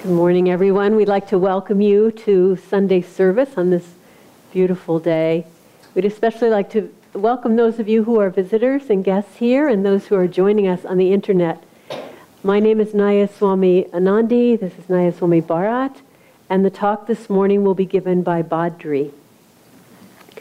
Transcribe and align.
Good 0.00 0.12
morning, 0.12 0.48
everyone. 0.48 0.96
We'd 0.96 1.08
like 1.08 1.28
to 1.28 1.38
welcome 1.38 1.82
you 1.82 2.10
to 2.10 2.56
Sunday 2.56 3.02
service 3.02 3.58
on 3.58 3.68
this 3.68 3.86
beautiful 4.50 4.98
day. 4.98 5.44
We'd 5.94 6.06
especially 6.06 6.48
like 6.48 6.70
to 6.70 6.90
welcome 7.12 7.56
those 7.56 7.78
of 7.78 7.86
you 7.86 8.04
who 8.04 8.18
are 8.18 8.30
visitors 8.30 8.88
and 8.88 9.04
guests 9.04 9.36
here 9.36 9.68
and 9.68 9.84
those 9.84 10.06
who 10.06 10.14
are 10.14 10.26
joining 10.26 10.66
us 10.66 10.86
on 10.86 10.96
the 10.96 11.12
internet. 11.12 11.62
My 12.42 12.60
name 12.60 12.80
is 12.80 12.94
Naya 12.94 13.28
Swami 13.28 13.84
Anandi. 13.92 14.58
This 14.58 14.72
is 14.78 14.88
Naya 14.88 15.12
Swami 15.12 15.42
Bharat, 15.42 15.96
and 16.48 16.64
the 16.64 16.70
talk 16.70 17.06
this 17.06 17.28
morning 17.28 17.62
will 17.62 17.74
be 17.74 17.84
given 17.84 18.22
by 18.22 18.42
Badri. 18.42 19.12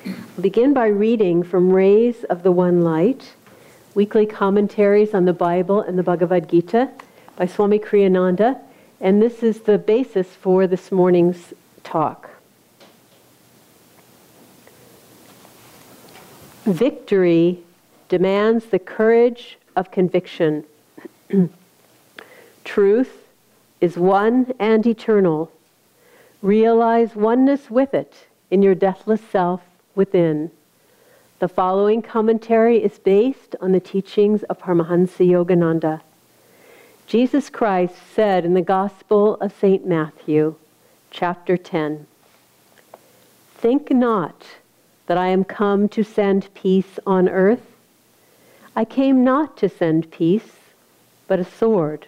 We'll 0.05 0.41
begin 0.41 0.73
by 0.73 0.87
reading 0.87 1.43
from 1.43 1.73
Rays 1.73 2.23
of 2.29 2.43
the 2.43 2.51
One 2.53 2.81
Light, 2.81 3.33
weekly 3.93 4.25
commentaries 4.25 5.13
on 5.13 5.25
the 5.25 5.33
Bible 5.33 5.81
and 5.81 5.99
the 5.99 6.03
Bhagavad 6.03 6.47
Gita 6.47 6.91
by 7.35 7.45
Swami 7.45 7.77
Kriyananda 7.77 8.61
and 9.01 9.21
this 9.21 9.43
is 9.43 9.61
the 9.61 9.77
basis 9.77 10.27
for 10.27 10.67
this 10.67 10.91
morning's 10.91 11.53
talk. 11.83 12.29
Victory 16.65 17.59
demands 18.09 18.65
the 18.65 18.79
courage 18.79 19.57
of 19.75 19.91
conviction. 19.91 20.65
Truth 22.63 23.27
is 23.79 23.97
one 23.97 24.53
and 24.59 24.85
eternal. 24.85 25.51
Realize 26.41 27.15
oneness 27.15 27.71
with 27.71 27.93
it 27.93 28.27
in 28.51 28.61
your 28.61 28.75
deathless 28.75 29.21
self 29.31 29.61
within. 29.95 30.51
The 31.39 31.47
following 31.47 32.01
commentary 32.01 32.83
is 32.83 32.99
based 32.99 33.55
on 33.61 33.71
the 33.71 33.79
teachings 33.79 34.43
of 34.43 34.59
Paramahansa 34.59 35.25
Yogananda. 35.25 36.01
Jesus 37.09 37.49
Christ 37.49 37.95
said 38.13 38.45
in 38.45 38.53
the 38.53 38.61
Gospel 38.61 39.33
of 39.37 39.51
St. 39.59 39.83
Matthew, 39.83 40.53
chapter 41.09 41.57
10, 41.57 42.05
Think 43.55 43.89
not 43.89 44.45
that 45.07 45.17
I 45.17 45.29
am 45.29 45.43
come 45.43 45.89
to 45.89 46.03
send 46.03 46.53
peace 46.53 46.99
on 47.07 47.27
earth. 47.27 47.65
I 48.75 48.85
came 48.85 49.23
not 49.23 49.57
to 49.57 49.69
send 49.69 50.11
peace, 50.11 50.57
but 51.27 51.39
a 51.39 51.43
sword. 51.43 52.05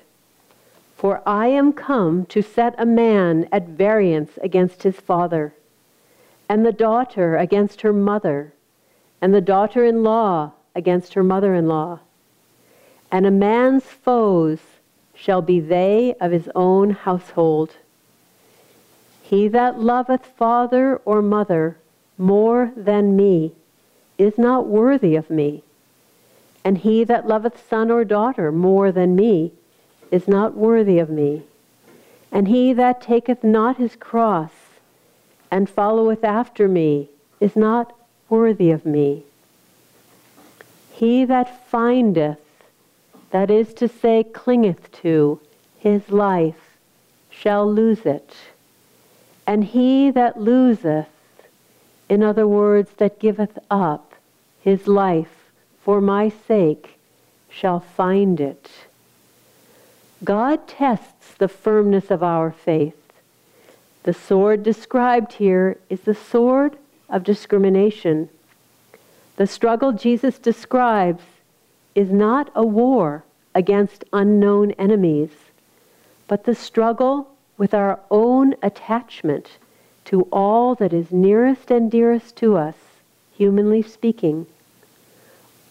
For 0.95 1.23
I 1.25 1.47
am 1.47 1.73
come 1.73 2.27
to 2.27 2.43
set 2.43 2.75
a 2.77 2.85
man 2.85 3.49
at 3.51 3.69
variance 3.69 4.37
against 4.43 4.83
his 4.83 4.97
father, 4.97 5.55
and 6.47 6.63
the 6.63 6.71
daughter 6.71 7.37
against 7.37 7.81
her 7.81 7.91
mother, 7.91 8.53
and 9.19 9.33
the 9.33 9.41
daughter 9.41 9.83
in 9.83 10.03
law 10.03 10.51
against 10.75 11.15
her 11.15 11.23
mother 11.23 11.55
in 11.55 11.67
law. 11.67 12.01
And 13.11 13.25
a 13.25 13.31
man's 13.31 13.85
foes 13.85 14.59
shall 15.21 15.41
be 15.43 15.59
they 15.59 16.15
of 16.19 16.31
his 16.31 16.49
own 16.55 16.89
household. 16.89 17.75
He 19.21 19.47
that 19.49 19.79
loveth 19.79 20.25
father 20.25 20.99
or 21.05 21.21
mother 21.21 21.77
more 22.17 22.71
than 22.75 23.15
me 23.15 23.53
is 24.17 24.39
not 24.39 24.65
worthy 24.65 25.15
of 25.15 25.29
me. 25.29 25.61
And 26.65 26.79
he 26.79 27.03
that 27.03 27.27
loveth 27.27 27.69
son 27.69 27.91
or 27.91 28.03
daughter 28.03 28.51
more 28.51 28.91
than 28.91 29.15
me 29.15 29.51
is 30.09 30.27
not 30.27 30.55
worthy 30.55 30.97
of 30.97 31.09
me. 31.11 31.43
And 32.31 32.47
he 32.47 32.73
that 32.73 32.99
taketh 32.99 33.43
not 33.43 33.77
his 33.77 33.95
cross 33.95 34.51
and 35.51 35.69
followeth 35.69 36.23
after 36.23 36.67
me 36.67 37.09
is 37.39 37.55
not 37.55 37.95
worthy 38.27 38.71
of 38.71 38.87
me. 38.87 39.23
He 40.91 41.25
that 41.25 41.69
findeth 41.69 42.39
that 43.31 43.49
is 43.49 43.73
to 43.75 43.87
say, 43.87 44.23
clingeth 44.23 44.91
to 44.91 45.39
his 45.77 46.09
life, 46.09 46.77
shall 47.29 47.71
lose 47.71 48.05
it. 48.05 48.35
And 49.47 49.63
he 49.63 50.11
that 50.11 50.39
loseth, 50.39 51.07
in 52.07 52.21
other 52.23 52.47
words, 52.47 52.91
that 52.97 53.19
giveth 53.19 53.57
up 53.69 54.13
his 54.61 54.87
life 54.87 55.51
for 55.83 55.99
my 55.99 56.29
sake, 56.29 56.97
shall 57.49 57.79
find 57.79 58.39
it. 58.39 58.69
God 60.23 60.67
tests 60.67 61.33
the 61.33 61.47
firmness 61.47 62.11
of 62.11 62.21
our 62.21 62.51
faith. 62.51 62.95
The 64.03 64.13
sword 64.13 64.61
described 64.63 65.33
here 65.33 65.77
is 65.89 66.01
the 66.01 66.13
sword 66.13 66.77
of 67.09 67.23
discrimination. 67.23 68.29
The 69.37 69.47
struggle 69.47 69.91
Jesus 69.91 70.37
describes 70.37 71.23
is 71.95 72.11
not 72.11 72.51
a 72.55 72.65
war 72.65 73.23
against 73.53 74.05
unknown 74.13 74.71
enemies, 74.71 75.29
but 76.27 76.45
the 76.45 76.55
struggle 76.55 77.31
with 77.57 77.73
our 77.73 77.99
own 78.09 78.55
attachment 78.63 79.57
to 80.05 80.21
all 80.31 80.75
that 80.75 80.93
is 80.93 81.11
nearest 81.11 81.69
and 81.69 81.91
dearest 81.91 82.35
to 82.37 82.57
us, 82.57 82.75
humanly 83.37 83.81
speaking. 83.81 84.45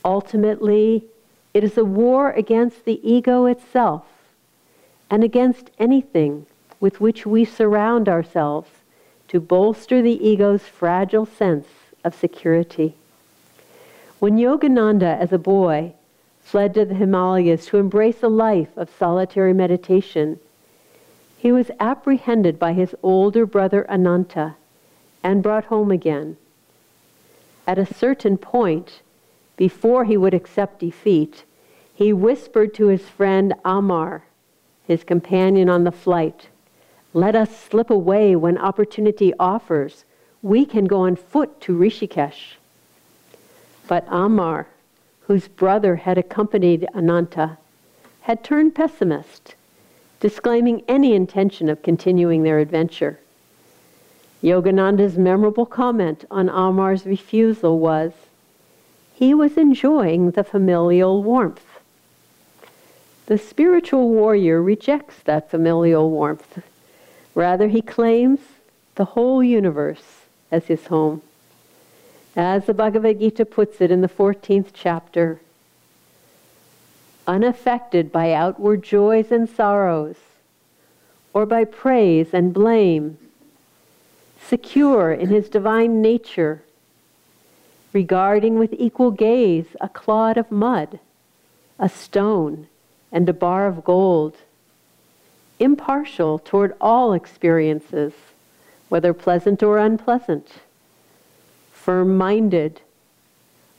Ultimately, 0.05 1.05
it 1.53 1.65
is 1.65 1.77
a 1.77 1.85
war 1.85 2.31
against 2.31 2.85
the 2.85 3.01
ego 3.03 3.47
itself 3.47 4.05
and 5.11 5.25
against 5.25 5.71
anything 5.79 6.47
with 6.79 7.01
which 7.01 7.27
we 7.27 7.45
surround 7.45 8.09
ourselves 8.09 8.71
to 9.29 9.41
bolster 9.41 10.01
the 10.01 10.27
ego's 10.27 10.63
fragile 10.63 11.27
sense 11.27 11.67
of 12.05 12.15
security. 12.15 12.95
When 14.19 14.37
Yogananda, 14.37 15.19
as 15.19 15.33
a 15.33 15.39
boy, 15.39 15.93
fled 16.43 16.75
to 16.75 16.85
the 16.85 16.95
Himalayas 16.95 17.67
to 17.67 17.77
embrace 17.77 18.23
a 18.23 18.29
life 18.29 18.77
of 18.77 18.91
solitary 18.99 19.53
meditation. 19.53 20.41
He 21.39 21.53
was 21.53 21.71
apprehended 21.79 22.59
by 22.59 22.73
his 22.73 22.95
older 23.03 23.47
brother 23.47 23.89
Ananta 23.91 24.57
and 25.23 25.43
brought 25.43 25.67
home 25.67 25.91
again. 25.91 26.37
At 27.67 27.79
a 27.79 27.87
certain 27.87 28.37
point, 28.37 29.01
before 29.57 30.05
he 30.05 30.17
would 30.17 30.35
accept 30.35 30.81
defeat, 30.81 31.45
he 31.95 32.13
whispered 32.13 32.75
to 32.75 32.87
his 32.87 33.03
friend 33.03 33.55
Amar, 33.65 34.25
his 34.87 35.05
companion 35.05 35.69
on 35.69 35.85
the 35.85 35.93
flight, 35.93 36.49
Let 37.13 37.37
us 37.37 37.55
slip 37.57 37.91
away 37.91 38.35
when 38.35 38.57
opportunity 38.57 39.33
offers. 39.39 40.05
We 40.43 40.65
can 40.65 40.87
go 40.87 41.01
on 41.03 41.17
foot 41.17 41.61
to 41.63 41.77
Rishikesh. 41.77 42.55
But 43.87 44.07
Amar, 44.09 44.67
whose 45.31 45.47
brother 45.47 45.95
had 45.95 46.19
accompanied 46.19 46.85
Ananta, 46.93 47.57
had 48.23 48.43
turned 48.43 48.75
pessimist, 48.75 49.55
disclaiming 50.19 50.83
any 50.89 51.15
intention 51.15 51.69
of 51.69 51.85
continuing 51.85 52.43
their 52.43 52.59
adventure. 52.59 53.17
Yogananda's 54.43 55.17
memorable 55.17 55.67
comment 55.67 56.25
on 56.33 56.49
Amar's 56.51 57.07
refusal 57.07 57.79
was, 57.79 58.11
he 59.15 59.33
was 59.33 59.57
enjoying 59.57 60.33
the 60.33 60.43
familial 60.43 61.23
warmth. 61.23 61.79
The 63.27 63.39
spiritual 63.39 64.09
warrior 64.09 64.61
rejects 64.61 65.23
that 65.27 65.49
familial 65.49 66.11
warmth. 66.11 66.61
Rather, 67.37 67.69
he 67.69 67.83
claims 67.83 68.41
the 68.97 69.05
whole 69.05 69.45
universe 69.45 70.23
as 70.51 70.65
his 70.65 70.89
home. 70.89 71.23
As 72.37 72.67
the 72.67 72.75
Bhagavad 72.75 73.19
Gita 73.19 73.45
puts 73.45 73.81
it 73.81 73.91
in 73.91 74.03
the 74.03 74.09
14th 74.09 74.69
chapter, 74.73 75.41
unaffected 77.27 78.13
by 78.13 78.33
outward 78.33 78.85
joys 78.85 79.33
and 79.33 79.49
sorrows, 79.49 80.17
or 81.33 81.45
by 81.45 81.65
praise 81.65 82.29
and 82.33 82.55
blame, 82.55 83.19
secure 84.41 85.13
in 85.13 85.29
his 85.29 85.49
divine 85.49 86.01
nature, 86.01 86.63
regarding 87.93 88.61
with 88.61 88.73
equal 88.79 89.11
gaze 89.11 89.67
a 89.81 89.89
clod 89.89 90.37
of 90.37 90.53
mud, 90.53 91.01
a 91.81 91.89
stone, 91.89 92.69
and 93.11 93.29
a 93.29 93.33
bar 93.33 93.67
of 93.67 93.83
gold, 93.83 94.37
impartial 95.59 96.39
toward 96.39 96.77
all 96.81 97.13
experiences, 97.13 98.13
whether 98.89 99.13
pleasant 99.13 99.65
or 99.65 99.79
unpleasant 99.79 100.49
firm 101.91 102.17
minded, 102.17 102.81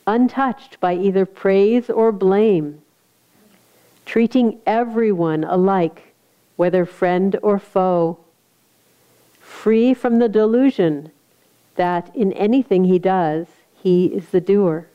untouched 0.06 0.78
by 0.82 0.94
either 0.94 1.26
praise 1.26 1.90
or 1.90 2.12
blame, 2.12 2.82
treating 4.06 4.60
everyone 4.66 5.46
alike, 5.46 6.14
whether 6.58 6.84
friend 6.86 7.38
or 7.42 7.58
foe, 7.58 8.20
free 9.40 9.94
from 9.94 10.20
the 10.20 10.28
delusion 10.28 11.10
that 11.76 12.14
in 12.14 12.34
anything 12.34 12.84
he 12.84 13.00
does, 13.00 13.48
he 13.82 14.08
is 14.08 14.28
the 14.32 14.42
doer. 14.42 14.86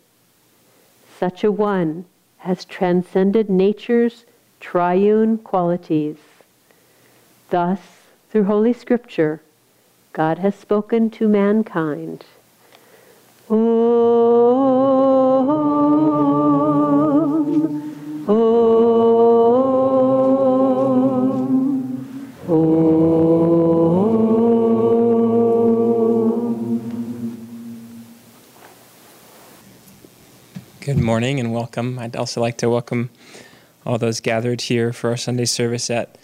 Such 1.19 1.43
a 1.43 1.51
one 1.51 2.05
has 2.41 2.67
transcended 2.67 3.49
nature's 3.49 4.27
triune 4.61 5.39
qualities. 5.39 6.19
Thus, 7.49 7.81
through 8.29 8.45
Holy 8.45 8.75
Scripture, 8.75 9.41
God 10.13 10.37
has 10.41 10.55
spoken 10.55 11.09
to 11.13 11.27
mankind. 11.27 12.27
Good 13.49 13.55
morning 30.97 31.39
and 31.39 31.53
welcome. 31.53 32.01
I'd 32.01 32.17
also 32.17 32.41
like 32.41 32.59
to 32.59 32.69
welcome 32.69 33.11
all 33.85 33.97
those 33.99 34.19
gathered 34.19 34.63
here 34.63 34.93
for 34.93 35.11
our 35.11 35.17
Sunday 35.17 35.45
service 35.45 35.89
at 35.89 36.19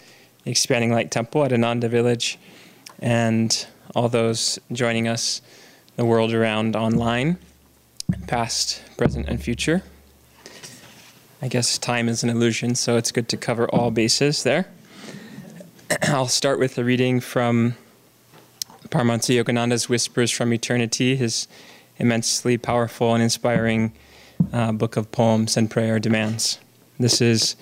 Expanding 0.45 0.91
Light 0.91 1.09
Temple 1.09 1.45
at 1.45 1.53
Ananda 1.53 1.87
Village 1.87 2.37
and 2.99 3.65
all 3.95 4.09
those 4.09 4.59
joining 4.73 5.07
us 5.07 5.41
the 5.95 6.05
world 6.05 6.33
around 6.33 6.75
online, 6.75 7.37
past, 8.27 8.81
present, 8.97 9.27
and 9.27 9.41
future. 9.41 9.83
I 11.41 11.47
guess 11.47 11.77
time 11.77 12.09
is 12.09 12.23
an 12.23 12.29
illusion, 12.29 12.75
so 12.75 12.97
it's 12.97 13.11
good 13.11 13.29
to 13.29 13.37
cover 13.37 13.69
all 13.69 13.91
bases 13.91 14.43
there. 14.43 14.67
I'll 16.03 16.27
start 16.27 16.57
with 16.57 16.77
a 16.77 16.83
reading 16.83 17.19
from 17.19 17.75
Paramahansa 18.89 19.43
Yogananda's 19.43 19.87
Whispers 19.87 20.31
from 20.31 20.53
Eternity, 20.53 21.15
his 21.15 21.47
immensely 21.97 22.57
powerful 22.57 23.13
and 23.13 23.21
inspiring 23.21 23.93
uh, 24.51 24.71
book 24.71 24.97
of 24.97 25.11
poems 25.11 25.57
and 25.57 25.69
prayer 25.69 25.99
demands. 25.99 26.59
This 26.99 27.21
is 27.21 27.55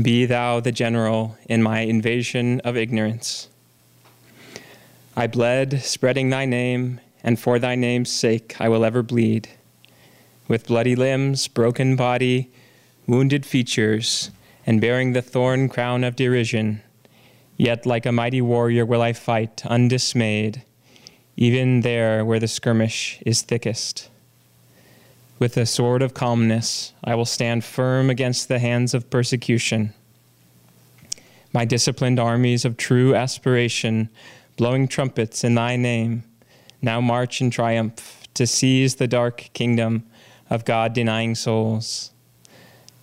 Be 0.00 0.26
Thou 0.26 0.60
the 0.60 0.72
General 0.72 1.36
in 1.48 1.62
my 1.62 1.80
invasion 1.80 2.60
of 2.60 2.76
ignorance. 2.76 3.48
I 5.16 5.26
bled, 5.26 5.82
spreading 5.82 6.30
thy 6.30 6.44
name, 6.44 7.00
and 7.24 7.40
for 7.40 7.58
thy 7.58 7.74
name's 7.74 8.12
sake 8.12 8.54
I 8.60 8.68
will 8.68 8.84
ever 8.84 9.02
bleed. 9.02 9.48
With 10.46 10.66
bloody 10.66 10.94
limbs, 10.94 11.48
broken 11.48 11.96
body, 11.96 12.52
wounded 13.06 13.46
features, 13.46 14.30
and 14.66 14.80
bearing 14.80 15.12
the 15.14 15.22
thorn 15.22 15.70
crown 15.70 16.04
of 16.04 16.16
derision, 16.16 16.82
yet 17.56 17.86
like 17.86 18.04
a 18.04 18.12
mighty 18.12 18.42
warrior 18.42 18.84
will 18.84 19.00
I 19.00 19.14
fight, 19.14 19.64
undismayed, 19.64 20.62
even 21.36 21.80
there 21.80 22.24
where 22.24 22.38
the 22.38 22.46
skirmish 22.46 23.18
is 23.24 23.40
thickest. 23.40 24.10
With 25.38 25.56
a 25.56 25.66
sword 25.66 26.02
of 26.02 26.14
calmness, 26.14 26.92
I 27.02 27.14
will 27.14 27.24
stand 27.24 27.64
firm 27.64 28.10
against 28.10 28.48
the 28.48 28.58
hands 28.58 28.94
of 28.94 29.10
persecution. 29.10 29.94
My 31.52 31.64
disciplined 31.64 32.20
armies 32.20 32.64
of 32.64 32.76
true 32.76 33.14
aspiration, 33.14 34.10
blowing 34.56 34.88
trumpets 34.88 35.42
in 35.42 35.54
thy 35.54 35.76
name, 35.76 36.24
now 36.84 37.00
march 37.00 37.40
in 37.40 37.50
triumph 37.50 38.28
to 38.34 38.46
seize 38.46 38.96
the 38.96 39.08
dark 39.08 39.48
kingdom 39.54 40.04
of 40.50 40.64
God 40.64 40.92
denying 40.92 41.34
souls. 41.34 42.12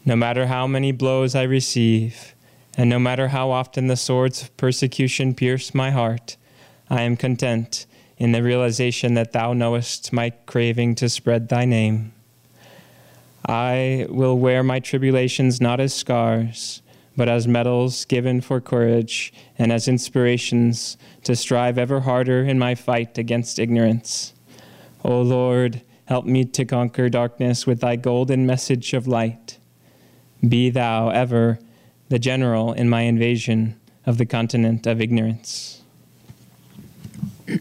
No 0.05 0.15
matter 0.15 0.45
how 0.45 0.67
many 0.67 0.91
blows 0.91 1.33
I 1.33 1.43
receive, 1.43 2.35
and 2.77 2.89
no 2.89 2.99
matter 2.99 3.29
how 3.29 3.49
often 3.49 3.87
the 3.87 3.97
swords 3.97 4.43
of 4.43 4.55
persecution 4.55 5.33
pierce 5.33 5.73
my 5.73 5.89
heart, 5.89 6.37
I 6.89 7.01
am 7.01 7.17
content 7.17 7.87
in 8.17 8.31
the 8.31 8.43
realization 8.43 9.15
that 9.15 9.31
thou 9.31 9.53
knowest 9.53 10.13
my 10.13 10.29
craving 10.45 10.95
to 10.95 11.09
spread 11.09 11.49
thy 11.49 11.65
name. 11.65 12.13
I 13.47 14.05
will 14.09 14.37
wear 14.37 14.61
my 14.61 14.79
tribulations 14.79 15.59
not 15.59 15.79
as 15.79 15.93
scars, 15.93 16.83
but 17.15 17.27
as 17.27 17.47
medals 17.47 18.05
given 18.05 18.41
for 18.41 18.61
courage 18.61 19.33
and 19.57 19.71
as 19.71 19.87
inspirations 19.87 20.97
to 21.23 21.35
strive 21.35 21.77
ever 21.77 22.01
harder 22.01 22.43
in 22.43 22.57
my 22.57 22.75
fight 22.75 23.17
against 23.17 23.59
ignorance. 23.59 24.33
O 25.03 25.21
Lord, 25.21 25.81
help 26.05 26.25
me 26.25 26.45
to 26.45 26.65
conquer 26.65 27.09
darkness 27.09 27.67
with 27.67 27.81
thy 27.81 27.95
golden 27.95 28.45
message 28.45 28.93
of 28.93 29.07
light. 29.07 29.57
Be 30.47 30.69
thou 30.69 31.09
ever 31.09 31.59
the 32.09 32.19
general 32.19 32.73
in 32.73 32.89
my 32.89 33.01
invasion 33.01 33.79
of 34.05 34.17
the 34.17 34.25
continent 34.25 34.87
of 34.87 34.99
ignorance. 35.01 35.81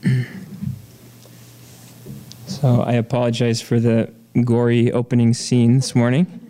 so 2.46 2.82
I 2.82 2.92
apologize 2.92 3.60
for 3.60 3.78
the 3.80 4.12
gory 4.44 4.92
opening 4.92 5.34
scene 5.34 5.76
this 5.76 5.94
morning. 5.94 6.49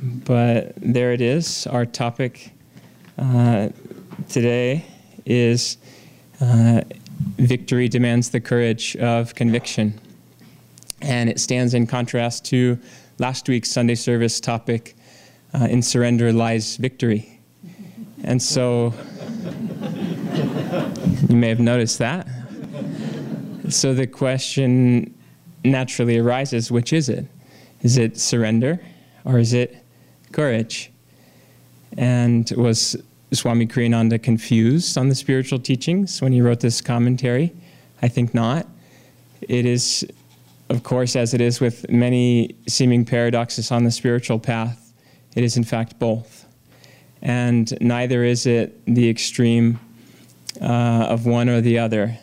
But 0.00 0.74
there 0.76 1.12
it 1.12 1.20
is. 1.20 1.66
Our 1.66 1.84
topic 1.84 2.52
uh, 3.18 3.70
today 4.28 4.84
is 5.26 5.76
uh, 6.40 6.82
Victory 7.36 7.88
Demands 7.88 8.30
the 8.30 8.40
Courage 8.40 8.94
of 8.96 9.34
Conviction. 9.34 10.00
And 11.02 11.28
it 11.28 11.40
stands 11.40 11.74
in 11.74 11.88
contrast 11.88 12.44
to 12.46 12.78
last 13.18 13.48
week's 13.48 13.72
Sunday 13.72 13.96
service 13.96 14.38
topic 14.38 14.94
uh, 15.52 15.64
In 15.64 15.82
Surrender 15.82 16.32
Lies 16.32 16.76
Victory. 16.76 17.40
And 18.22 18.40
so 18.40 18.94
you 21.28 21.36
may 21.36 21.48
have 21.48 21.58
noticed 21.58 21.98
that. 21.98 22.28
So 23.68 23.94
the 23.94 24.06
question 24.06 25.12
naturally 25.64 26.18
arises 26.18 26.70
which 26.70 26.92
is 26.92 27.08
it? 27.08 27.26
Is 27.82 27.98
it 27.98 28.16
surrender 28.16 28.80
or 29.24 29.40
is 29.40 29.54
it 29.54 29.84
courage? 30.32 30.90
And 31.96 32.50
was 32.56 32.96
Swami 33.32 33.66
Kriyananda 33.66 34.22
confused 34.22 34.96
on 34.96 35.08
the 35.08 35.14
spiritual 35.14 35.58
teachings 35.58 36.22
when 36.22 36.32
he 36.32 36.40
wrote 36.40 36.60
this 36.60 36.80
commentary? 36.80 37.52
I 38.02 38.08
think 38.08 38.34
not. 38.34 38.66
It 39.42 39.66
is, 39.66 40.06
of 40.68 40.82
course, 40.82 41.16
as 41.16 41.34
it 41.34 41.40
is 41.40 41.60
with 41.60 41.88
many 41.90 42.54
seeming 42.66 43.04
paradoxes 43.04 43.70
on 43.70 43.84
the 43.84 43.90
spiritual 43.90 44.38
path, 44.38 44.92
it 45.34 45.44
is 45.44 45.56
in 45.56 45.64
fact 45.64 45.98
both. 45.98 46.46
And 47.22 47.76
neither 47.80 48.24
is 48.24 48.46
it 48.46 48.80
the 48.86 49.08
extreme 49.08 49.80
uh, 50.60 51.06
of 51.08 51.26
one 51.26 51.48
or 51.48 51.60
the 51.60 51.78
other. 51.78 52.16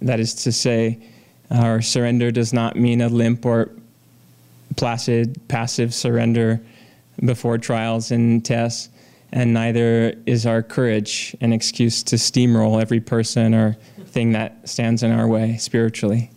That 0.00 0.20
is 0.20 0.34
to 0.44 0.52
say, 0.52 1.02
our 1.50 1.80
surrender 1.80 2.30
does 2.30 2.52
not 2.52 2.76
mean 2.76 3.00
a 3.00 3.08
limp 3.08 3.44
or 3.44 3.70
placid, 4.76 5.40
passive 5.48 5.94
surrender 5.94 6.60
before 7.24 7.58
trials 7.58 8.10
and 8.10 8.44
tests, 8.44 8.88
and 9.32 9.52
neither 9.52 10.14
is 10.26 10.46
our 10.46 10.62
courage 10.62 11.36
an 11.40 11.52
excuse 11.52 12.02
to 12.04 12.16
steamroll 12.16 12.80
every 12.80 13.00
person 13.00 13.54
or 13.54 13.76
thing 14.06 14.32
that 14.32 14.68
stands 14.68 15.02
in 15.02 15.12
our 15.12 15.28
way 15.28 15.56
spiritually. 15.56 16.30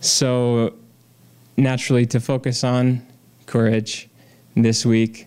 So, 0.00 0.74
naturally, 1.56 2.06
to 2.06 2.20
focus 2.20 2.64
on 2.64 3.06
courage 3.46 4.08
this 4.56 4.84
week, 4.84 5.26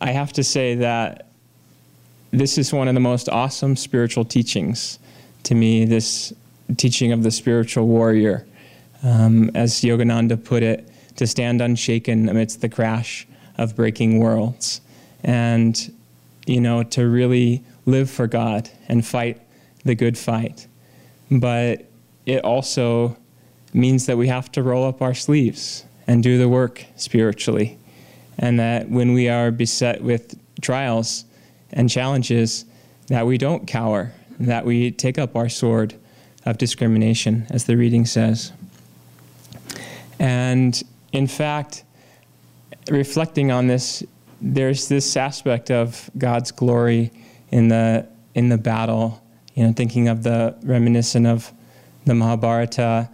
I 0.00 0.12
have 0.12 0.32
to 0.34 0.44
say 0.44 0.76
that 0.76 1.26
this 2.30 2.58
is 2.58 2.72
one 2.72 2.88
of 2.88 2.94
the 2.94 3.00
most 3.00 3.28
awesome 3.28 3.76
spiritual 3.76 4.24
teachings 4.24 4.98
to 5.44 5.54
me. 5.54 5.84
This 5.84 6.32
teaching 6.76 7.12
of 7.12 7.22
the 7.22 7.30
spiritual 7.30 7.86
warrior. 7.86 8.46
Um, 9.02 9.50
as 9.54 9.80
Yogananda 9.80 10.42
put 10.42 10.62
it, 10.62 10.86
to 11.16 11.26
stand 11.26 11.60
unshaken 11.60 12.28
amidst 12.28 12.60
the 12.60 12.68
crash 12.68 13.26
of 13.60 13.76
breaking 13.76 14.18
worlds. 14.18 14.80
And, 15.22 15.94
you 16.46 16.60
know, 16.60 16.82
to 16.82 17.06
really 17.06 17.62
live 17.84 18.10
for 18.10 18.26
God 18.26 18.70
and 18.88 19.06
fight 19.06 19.40
the 19.84 19.94
good 19.94 20.16
fight. 20.16 20.66
But 21.30 21.84
it 22.24 22.42
also 22.42 23.16
means 23.74 24.06
that 24.06 24.16
we 24.16 24.28
have 24.28 24.50
to 24.52 24.62
roll 24.62 24.84
up 24.84 25.02
our 25.02 25.14
sleeves 25.14 25.84
and 26.06 26.22
do 26.22 26.38
the 26.38 26.48
work 26.48 26.84
spiritually. 26.96 27.78
And 28.38 28.58
that 28.58 28.88
when 28.88 29.12
we 29.12 29.28
are 29.28 29.50
beset 29.50 30.02
with 30.02 30.38
trials 30.62 31.26
and 31.70 31.90
challenges, 31.90 32.64
that 33.08 33.26
we 33.26 33.36
don't 33.36 33.66
cower, 33.66 34.12
that 34.38 34.64
we 34.64 34.90
take 34.90 35.18
up 35.18 35.36
our 35.36 35.50
sword 35.50 35.94
of 36.46 36.56
discrimination, 36.56 37.46
as 37.50 37.64
the 37.64 37.76
reading 37.76 38.06
says. 38.06 38.52
And 40.18 40.82
in 41.12 41.26
fact, 41.26 41.84
reflecting 42.90 43.50
on 43.50 43.66
this, 43.66 44.02
there's 44.40 44.88
this 44.88 45.16
aspect 45.16 45.70
of 45.70 46.10
God's 46.16 46.50
glory 46.50 47.10
in 47.50 47.68
the 47.68 48.06
in 48.34 48.48
the 48.48 48.58
battle. 48.58 49.22
You 49.54 49.66
know, 49.66 49.72
thinking 49.72 50.08
of 50.08 50.22
the 50.22 50.56
reminiscent 50.62 51.26
of 51.26 51.52
the 52.04 52.14
Mahabharata 52.14 53.10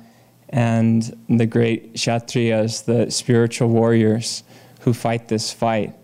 and 0.50 1.02
the 1.28 1.46
great 1.46 1.94
Kshatriyas, 1.94 2.84
the 2.84 3.10
spiritual 3.10 3.68
warriors 3.68 4.44
who 4.80 4.92
fight 4.92 5.28
this 5.28 5.52
fight. 5.52 5.94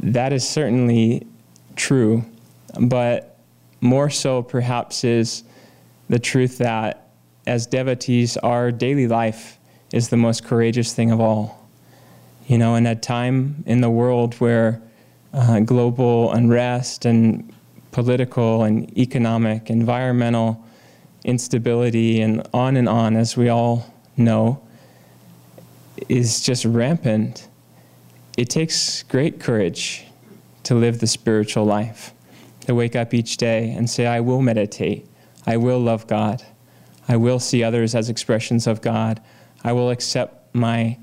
That 0.00 0.32
is 0.32 0.48
certainly 0.48 1.26
true, 1.76 2.24
but 2.80 3.36
more 3.80 4.10
so 4.10 4.42
perhaps 4.42 5.04
is 5.04 5.44
the 6.08 6.18
truth 6.18 6.58
that 6.58 7.08
as 7.46 7.66
devotees, 7.66 8.36
our 8.38 8.70
daily 8.70 9.06
life 9.06 9.58
is 9.92 10.08
the 10.08 10.16
most 10.16 10.44
courageous 10.44 10.92
thing 10.92 11.10
of 11.10 11.20
all. 11.20 11.57
You 12.48 12.56
know, 12.56 12.76
in 12.76 12.86
a 12.86 12.96
time 12.96 13.62
in 13.66 13.82
the 13.82 13.90
world 13.90 14.32
where 14.36 14.80
uh, 15.34 15.60
global 15.60 16.32
unrest 16.32 17.04
and 17.04 17.52
political 17.92 18.62
and 18.62 18.96
economic, 18.96 19.68
environmental 19.68 20.64
instability, 21.24 22.22
and 22.22 22.48
on 22.54 22.78
and 22.78 22.88
on, 22.88 23.16
as 23.16 23.36
we 23.36 23.50
all 23.50 23.94
know, 24.16 24.66
is 26.08 26.40
just 26.40 26.64
rampant, 26.64 27.48
it 28.38 28.48
takes 28.48 29.02
great 29.02 29.40
courage 29.40 30.06
to 30.62 30.74
live 30.74 31.00
the 31.00 31.06
spiritual 31.06 31.66
life, 31.66 32.14
to 32.62 32.74
wake 32.74 32.96
up 32.96 33.12
each 33.12 33.36
day 33.36 33.72
and 33.72 33.90
say, 33.90 34.06
I 34.06 34.20
will 34.20 34.40
meditate. 34.40 35.06
I 35.46 35.58
will 35.58 35.80
love 35.80 36.06
God. 36.06 36.42
I 37.08 37.16
will 37.18 37.40
see 37.40 37.62
others 37.62 37.94
as 37.94 38.08
expressions 38.08 38.66
of 38.66 38.80
God. 38.80 39.20
I 39.64 39.72
will 39.72 39.90
accept 39.90 40.54
my 40.54 40.96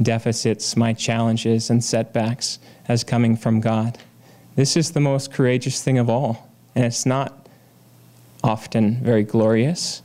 deficits, 0.00 0.76
my 0.76 0.92
challenges, 0.92 1.70
and 1.70 1.82
setbacks 1.82 2.58
as 2.88 3.04
coming 3.04 3.36
from 3.36 3.60
God. 3.60 3.98
This 4.54 4.76
is 4.76 4.92
the 4.92 5.00
most 5.00 5.32
courageous 5.32 5.82
thing 5.82 5.98
of 5.98 6.08
all. 6.08 6.50
And 6.74 6.84
it's 6.84 7.06
not 7.06 7.48
often 8.44 9.02
very 9.02 9.24
glorious, 9.24 10.02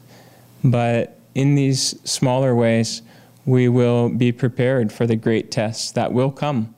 but 0.64 1.20
in 1.36 1.56
these 1.56 2.00
smaller 2.10 2.56
ways, 2.56 3.02
we 3.46 3.68
will 3.68 4.10
be 4.10 4.32
prepared 4.32 4.92
for 4.92 5.08
the 5.08 5.16
great 5.16 5.52
tests 5.52 5.92
that 5.92 6.14
will 6.14 6.32
come 6.32 6.74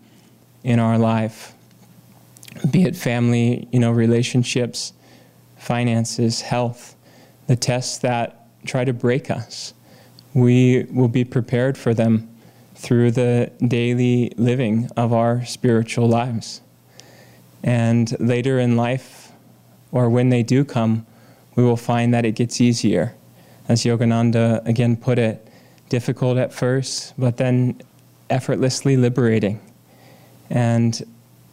in 0.64 0.80
our 0.80 0.98
life, 0.98 1.54
be 2.72 2.84
it 2.84 2.96
family, 2.96 3.68
you 3.72 3.80
know, 3.80 3.92
relationships, 3.92 4.94
finances, 5.58 6.42
health, 6.42 6.96
the 7.48 7.56
tests 7.56 7.98
that 8.00 8.48
try 8.66 8.86
to 8.86 8.94
break 8.94 9.30
us. 9.30 9.74
We 10.34 10.86
will 10.90 11.10
be 11.10 11.26
prepared 11.26 11.78
for 11.78 11.94
them 11.94 12.33
through 12.76 13.12
the 13.12 13.52
daily 13.66 14.34
living 14.38 14.90
of 14.98 15.14
our 15.14 15.46
spiritual 15.46 16.08
lives. 16.08 16.62
And 17.64 18.20
later 18.20 18.60
in 18.60 18.76
life, 18.76 19.32
or 19.92 20.10
when 20.10 20.30
they 20.30 20.44
do 20.44 20.66
come, 20.66 21.06
we 21.56 21.64
will 21.64 21.78
find 21.78 22.14
that 22.14 22.26
it 22.26 22.36
gets 22.36 22.60
easier. 22.60 23.16
As 23.68 23.84
Yogananda 23.84 24.66
again 24.68 24.98
put 24.98 25.20
it, 25.20 25.48
difficult 25.90 26.38
at 26.38 26.52
first, 26.52 27.14
but 27.18 27.38
then 27.38 27.80
effortlessly 28.30 28.98
liberating. 28.98 29.60
And 30.50 31.02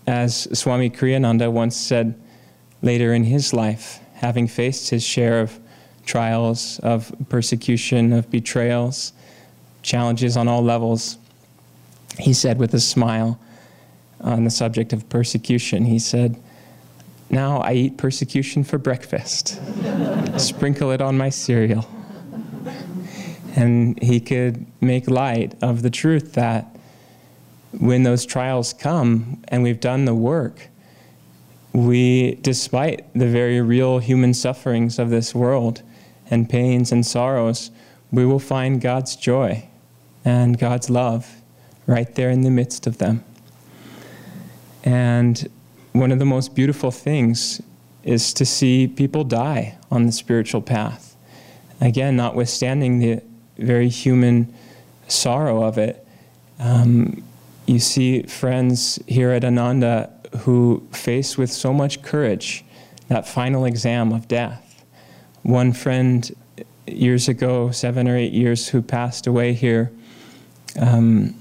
as 0.07 0.49
Swami 0.59 0.91
Kriyananda 0.91 1.53
once 1.53 1.77
said 1.77 2.15
later 2.83 3.13
in 3.13 3.25
his 3.25 3.53
life, 3.53 4.01
having 4.15 4.49
faced 4.49 4.91
his 4.91 5.05
share 5.05 5.41
of 5.41 5.59
trials, 6.05 6.79
of 6.81 7.15
persecution, 7.29 8.13
of 8.13 8.31
betrayals, 8.31 9.13
challenges 9.83 10.37
on 10.37 10.49
all 10.49 10.63
levels, 10.63 11.19
he 12.19 12.33
said 12.33 12.59
with 12.59 12.75
a 12.75 12.81
smile 12.81 13.39
on 14.21 14.45
the 14.45 14.51
subject 14.51 14.93
of 14.93 15.09
persecution, 15.09 15.85
he 15.85 15.99
said, 15.99 16.41
Now 17.31 17.59
I 17.59 17.73
eat 17.73 17.97
persecution 17.97 18.65
for 18.65 18.79
breakfast, 18.79 19.61
sprinkle 20.39 20.91
it 20.91 21.01
on 21.01 21.17
my 21.17 21.31
cereal. 21.31 21.89
And 23.57 24.01
he 24.03 24.21
could 24.21 24.67
make 24.81 25.09
light 25.11 25.55
of 25.63 25.83
the 25.83 25.91
truth 25.91 26.35
that 26.35 26.77
when 27.73 28.03
those 28.03 28.27
trials 28.27 28.73
come 28.73 29.43
and 29.49 29.63
we've 29.63 29.81
done 29.81 30.05
the 30.05 30.15
work, 30.15 30.69
we, 31.73 32.35
despite 32.37 33.13
the 33.15 33.27
very 33.27 33.61
real 33.61 33.99
human 33.99 34.35
sufferings 34.35 34.99
of 34.99 35.11
this 35.11 35.35
world 35.35 35.83
and 36.31 36.49
pains 36.49 36.93
and 36.93 37.07
sorrows, 37.07 37.71
we 38.13 38.25
will 38.27 38.39
find 38.39 38.81
God's 38.81 39.17
joy 39.17 39.69
and 40.25 40.59
God's 40.59 40.91
love 40.91 41.41
right 41.87 42.15
there 42.15 42.31
in 42.31 42.43
the 42.43 42.51
midst 42.51 42.87
of 42.87 42.99
them. 42.99 43.25
And 44.83 45.49
one 45.93 46.13
of 46.13 46.19
the 46.19 46.25
most 46.25 46.55
beautiful 46.55 46.91
things 46.91 47.61
is 48.03 48.33
to 48.35 48.47
see 48.47 48.87
people 48.89 49.25
die 49.25 49.77
on 49.91 50.07
the 50.07 50.13
spiritual 50.13 50.63
path. 50.63 51.17
Again, 51.81 52.17
notwithstanding 52.17 52.99
the 52.99 53.23
very 53.59 53.89
human 53.89 54.53
sorrow 55.09 55.63
of 55.63 55.79
it, 55.79 56.07
um, 56.59 57.23
you 57.67 57.79
see 57.79 58.23
friends 58.23 58.99
here 59.07 59.31
at 59.31 59.45
Ananda 59.45 60.11
who 60.41 60.87
face 60.93 61.37
with 61.37 61.51
so 61.51 61.73
much 61.73 62.03
courage 62.03 62.65
that 63.09 63.27
final 63.27 63.65
exam 63.65 64.13
of 64.13 64.29
death. 64.29 64.85
One 65.43 65.73
friend 65.73 66.31
years 66.93 67.29
ago, 67.29 67.71
seven 67.71 68.09
or 68.09 68.17
eight 68.17 68.33
years, 68.33 68.69
who 68.69 68.83
passed 68.83 69.27
away 69.27 69.53
here, 69.53 69.91
um, 70.79 71.35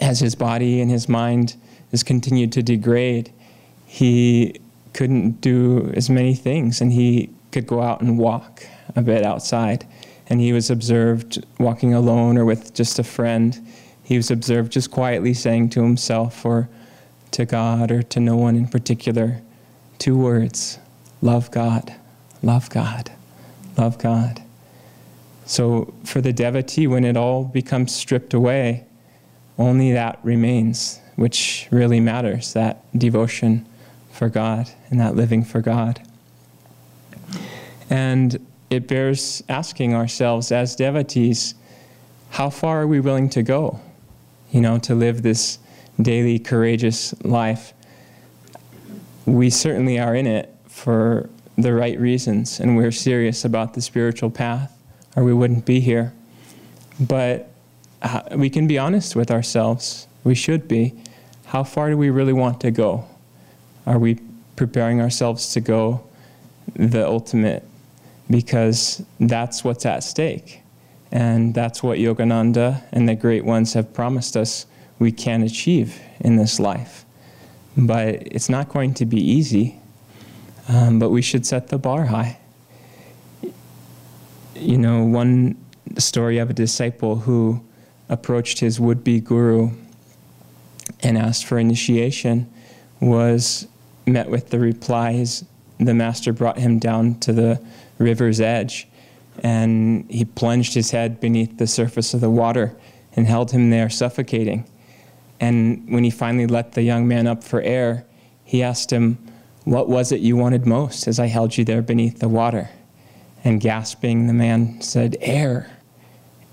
as 0.00 0.20
his 0.20 0.34
body 0.34 0.80
and 0.80 0.90
his 0.90 1.08
mind 1.08 1.56
has 1.90 2.02
continued 2.02 2.52
to 2.52 2.62
degrade, 2.62 3.32
he 3.86 4.60
couldn't 4.92 5.40
do 5.40 5.92
as 5.94 6.10
many 6.10 6.34
things, 6.34 6.80
and 6.80 6.92
he 6.92 7.30
could 7.52 7.66
go 7.66 7.80
out 7.80 8.00
and 8.00 8.18
walk 8.18 8.64
a 8.96 9.02
bit 9.02 9.24
outside. 9.24 9.86
And 10.28 10.40
he 10.40 10.52
was 10.52 10.70
observed 10.70 11.44
walking 11.58 11.94
alone 11.94 12.36
or 12.36 12.44
with 12.44 12.74
just 12.74 12.98
a 12.98 13.04
friend. 13.04 13.66
He 14.02 14.16
was 14.16 14.30
observed 14.30 14.72
just 14.72 14.90
quietly 14.90 15.34
saying 15.34 15.70
to 15.70 15.82
himself 15.82 16.44
or 16.44 16.68
to 17.30 17.44
God 17.44 17.90
or 17.90 18.02
to 18.02 18.20
no 18.20 18.36
one 18.36 18.56
in 18.56 18.68
particular 18.68 19.40
two 19.98 20.16
words 20.16 20.78
love 21.20 21.50
God, 21.50 21.94
love 22.42 22.70
God, 22.70 23.10
love 23.76 23.98
God. 23.98 24.42
So 25.48 25.94
for 26.04 26.20
the 26.20 26.34
devotee, 26.34 26.86
when 26.86 27.06
it 27.06 27.16
all 27.16 27.42
becomes 27.42 27.94
stripped 27.94 28.34
away, 28.34 28.84
only 29.56 29.92
that 29.92 30.18
remains, 30.22 31.00
which 31.16 31.66
really 31.70 32.00
matters 32.00 32.52
that 32.52 32.84
devotion 32.96 33.66
for 34.12 34.28
God 34.28 34.70
and 34.90 35.00
that 35.00 35.16
living 35.16 35.42
for 35.42 35.62
God. 35.62 36.02
And 37.88 38.46
it 38.68 38.86
bears 38.86 39.42
asking 39.48 39.94
ourselves 39.94 40.52
as 40.52 40.76
devotees, 40.76 41.54
how 42.28 42.50
far 42.50 42.82
are 42.82 42.86
we 42.86 43.00
willing 43.00 43.30
to 43.30 43.42
go, 43.42 43.80
you 44.50 44.60
know, 44.60 44.78
to 44.80 44.94
live 44.94 45.22
this 45.22 45.58
daily 46.00 46.38
courageous 46.38 47.14
life? 47.24 47.72
We 49.24 49.48
certainly 49.48 49.98
are 49.98 50.14
in 50.14 50.26
it 50.26 50.54
for 50.66 51.30
the 51.56 51.72
right 51.72 51.98
reasons, 51.98 52.60
and 52.60 52.76
we're 52.76 52.92
serious 52.92 53.46
about 53.46 53.72
the 53.72 53.80
spiritual 53.80 54.28
path, 54.30 54.77
or 55.18 55.24
we 55.24 55.34
wouldn't 55.34 55.66
be 55.66 55.80
here. 55.80 56.12
But 57.00 57.50
uh, 58.02 58.22
we 58.36 58.48
can 58.50 58.68
be 58.68 58.78
honest 58.78 59.16
with 59.16 59.32
ourselves. 59.32 60.06
We 60.22 60.36
should 60.36 60.68
be. 60.68 60.94
How 61.46 61.64
far 61.64 61.90
do 61.90 61.96
we 61.96 62.10
really 62.10 62.32
want 62.32 62.60
to 62.60 62.70
go? 62.70 63.04
Are 63.84 63.98
we 63.98 64.20
preparing 64.54 65.00
ourselves 65.00 65.52
to 65.54 65.60
go 65.60 66.04
the 66.74 67.04
ultimate? 67.04 67.64
Because 68.30 69.02
that's 69.18 69.64
what's 69.64 69.84
at 69.86 70.04
stake. 70.04 70.62
And 71.10 71.52
that's 71.52 71.82
what 71.82 71.98
Yogananda 71.98 72.84
and 72.92 73.08
the 73.08 73.16
great 73.16 73.44
ones 73.44 73.72
have 73.72 73.92
promised 73.92 74.36
us 74.36 74.66
we 75.00 75.10
can 75.10 75.42
achieve 75.42 76.00
in 76.20 76.36
this 76.36 76.60
life. 76.60 77.04
But 77.76 78.08
it's 78.26 78.48
not 78.48 78.68
going 78.68 78.94
to 78.94 79.06
be 79.06 79.18
easy. 79.18 79.80
Um, 80.68 81.00
but 81.00 81.10
we 81.10 81.22
should 81.22 81.44
set 81.44 81.68
the 81.68 81.78
bar 81.78 82.04
high. 82.04 82.38
You 84.58 84.78
know, 84.78 85.04
one 85.04 85.56
story 85.98 86.38
of 86.38 86.50
a 86.50 86.52
disciple 86.52 87.16
who 87.16 87.64
approached 88.08 88.60
his 88.60 88.80
would 88.80 89.04
be 89.04 89.20
guru 89.20 89.70
and 91.02 91.16
asked 91.16 91.46
for 91.46 91.58
initiation 91.58 92.50
was 93.00 93.68
met 94.06 94.28
with 94.30 94.50
the 94.50 94.58
replies 94.58 95.44
the 95.78 95.94
master 95.94 96.32
brought 96.32 96.58
him 96.58 96.78
down 96.78 97.14
to 97.20 97.32
the 97.32 97.62
river's 97.98 98.40
edge. 98.40 98.88
And 99.44 100.10
he 100.10 100.24
plunged 100.24 100.74
his 100.74 100.90
head 100.90 101.20
beneath 101.20 101.58
the 101.58 101.68
surface 101.68 102.14
of 102.14 102.20
the 102.20 102.30
water 102.30 102.76
and 103.14 103.26
held 103.26 103.52
him 103.52 103.70
there 103.70 103.88
suffocating. 103.88 104.64
And 105.38 105.88
when 105.88 106.02
he 106.02 106.10
finally 106.10 106.48
let 106.48 106.72
the 106.72 106.82
young 106.82 107.06
man 107.06 107.28
up 107.28 107.44
for 107.44 107.60
air 107.62 108.04
he 108.48 108.62
asked 108.62 108.90
him 108.90 109.18
what 109.64 109.90
was 109.90 110.10
it 110.10 110.20
you 110.20 110.34
wanted 110.34 110.64
most 110.64 111.06
as 111.06 111.20
i 111.20 111.26
held 111.26 111.56
you 111.58 111.64
there 111.66 111.82
beneath 111.82 112.18
the 112.18 112.28
water 112.28 112.70
and 113.44 113.60
gasping 113.60 114.26
the 114.26 114.32
man 114.32 114.80
said 114.80 115.16
air 115.20 115.70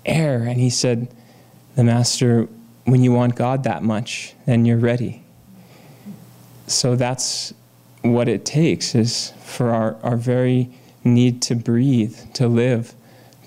air 0.06 0.44
and 0.44 0.60
he 0.60 0.70
said 0.70 1.08
the 1.74 1.84
Master, 1.84 2.48
when 2.84 3.02
you 3.02 3.12
want 3.12 3.36
God 3.36 3.64
that 3.64 3.82
much, 3.82 4.34
then 4.46 4.64
you're 4.64 4.78
ready. 4.78 5.22
So 6.66 6.96
that's 6.96 7.52
what 8.02 8.28
it 8.28 8.44
takes 8.44 8.94
is 8.94 9.32
for 9.42 9.70
our, 9.70 9.96
our 10.02 10.16
very 10.16 10.70
need 11.04 11.42
to 11.42 11.54
breathe, 11.54 12.16
to 12.34 12.48
live, 12.48 12.94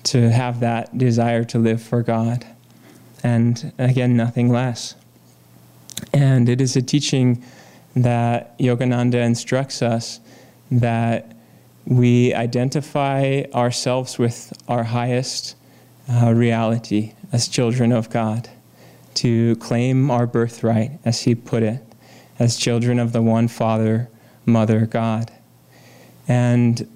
to 0.04 0.30
have 0.30 0.60
that 0.60 0.96
desire 0.96 1.44
to 1.44 1.58
live 1.58 1.82
for 1.82 2.02
God. 2.02 2.46
And 3.22 3.72
again, 3.78 4.16
nothing 4.16 4.48
less. 4.48 4.94
And 6.12 6.48
it 6.48 6.60
is 6.60 6.76
a 6.76 6.82
teaching 6.82 7.42
that 7.96 8.56
Yogananda 8.58 9.14
instructs 9.14 9.82
us 9.82 10.20
that 10.70 11.36
we 11.90 12.32
identify 12.32 13.42
ourselves 13.52 14.16
with 14.16 14.56
our 14.68 14.84
highest 14.84 15.56
uh, 16.08 16.32
reality 16.32 17.14
as 17.32 17.48
children 17.48 17.90
of 17.90 18.08
God, 18.08 18.48
to 19.14 19.56
claim 19.56 20.08
our 20.08 20.24
birthright, 20.24 20.92
as 21.04 21.22
he 21.22 21.34
put 21.34 21.64
it, 21.64 21.82
as 22.38 22.56
children 22.56 23.00
of 23.00 23.12
the 23.12 23.20
one 23.20 23.48
Father, 23.48 24.08
Mother, 24.46 24.86
God. 24.86 25.32
And 26.28 26.86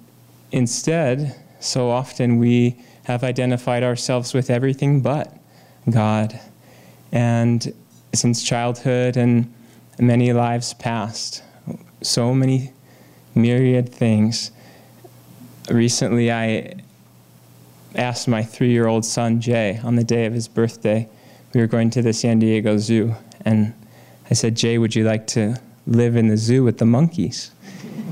instead, 0.53 1.35
so 1.59 1.89
often 1.89 2.37
we 2.37 2.77
have 3.03 3.21
identified 3.21 3.83
ourselves 3.83 4.33
with 4.33 4.49
everything 4.49 5.01
but 5.01 5.37
God. 5.89 6.39
And 7.11 7.73
since 8.13 8.43
childhood 8.43 9.17
and 9.17 9.53
many 9.99 10.31
lives 10.31 10.73
past, 10.73 11.43
so 12.01 12.33
many 12.33 12.71
myriad 13.35 13.93
things. 13.93 14.51
Recently, 15.69 16.31
I 16.31 16.75
asked 17.95 18.27
my 18.27 18.43
three 18.43 18.71
year 18.71 18.87
old 18.87 19.03
son, 19.03 19.41
Jay, 19.41 19.79
on 19.83 19.95
the 19.95 20.03
day 20.03 20.25
of 20.25 20.33
his 20.33 20.47
birthday, 20.47 21.09
we 21.53 21.61
were 21.61 21.67
going 21.67 21.89
to 21.91 22.01
the 22.01 22.13
San 22.13 22.37
Diego 22.39 22.77
Zoo. 22.77 23.15
And 23.45 23.73
I 24.29 24.35
said, 24.35 24.55
Jay, 24.55 24.77
would 24.77 24.95
you 24.95 25.03
like 25.05 25.25
to 25.27 25.59
live 25.87 26.15
in 26.15 26.27
the 26.27 26.37
zoo 26.37 26.63
with 26.63 26.77
the 26.77 26.85
monkeys? 26.85 27.51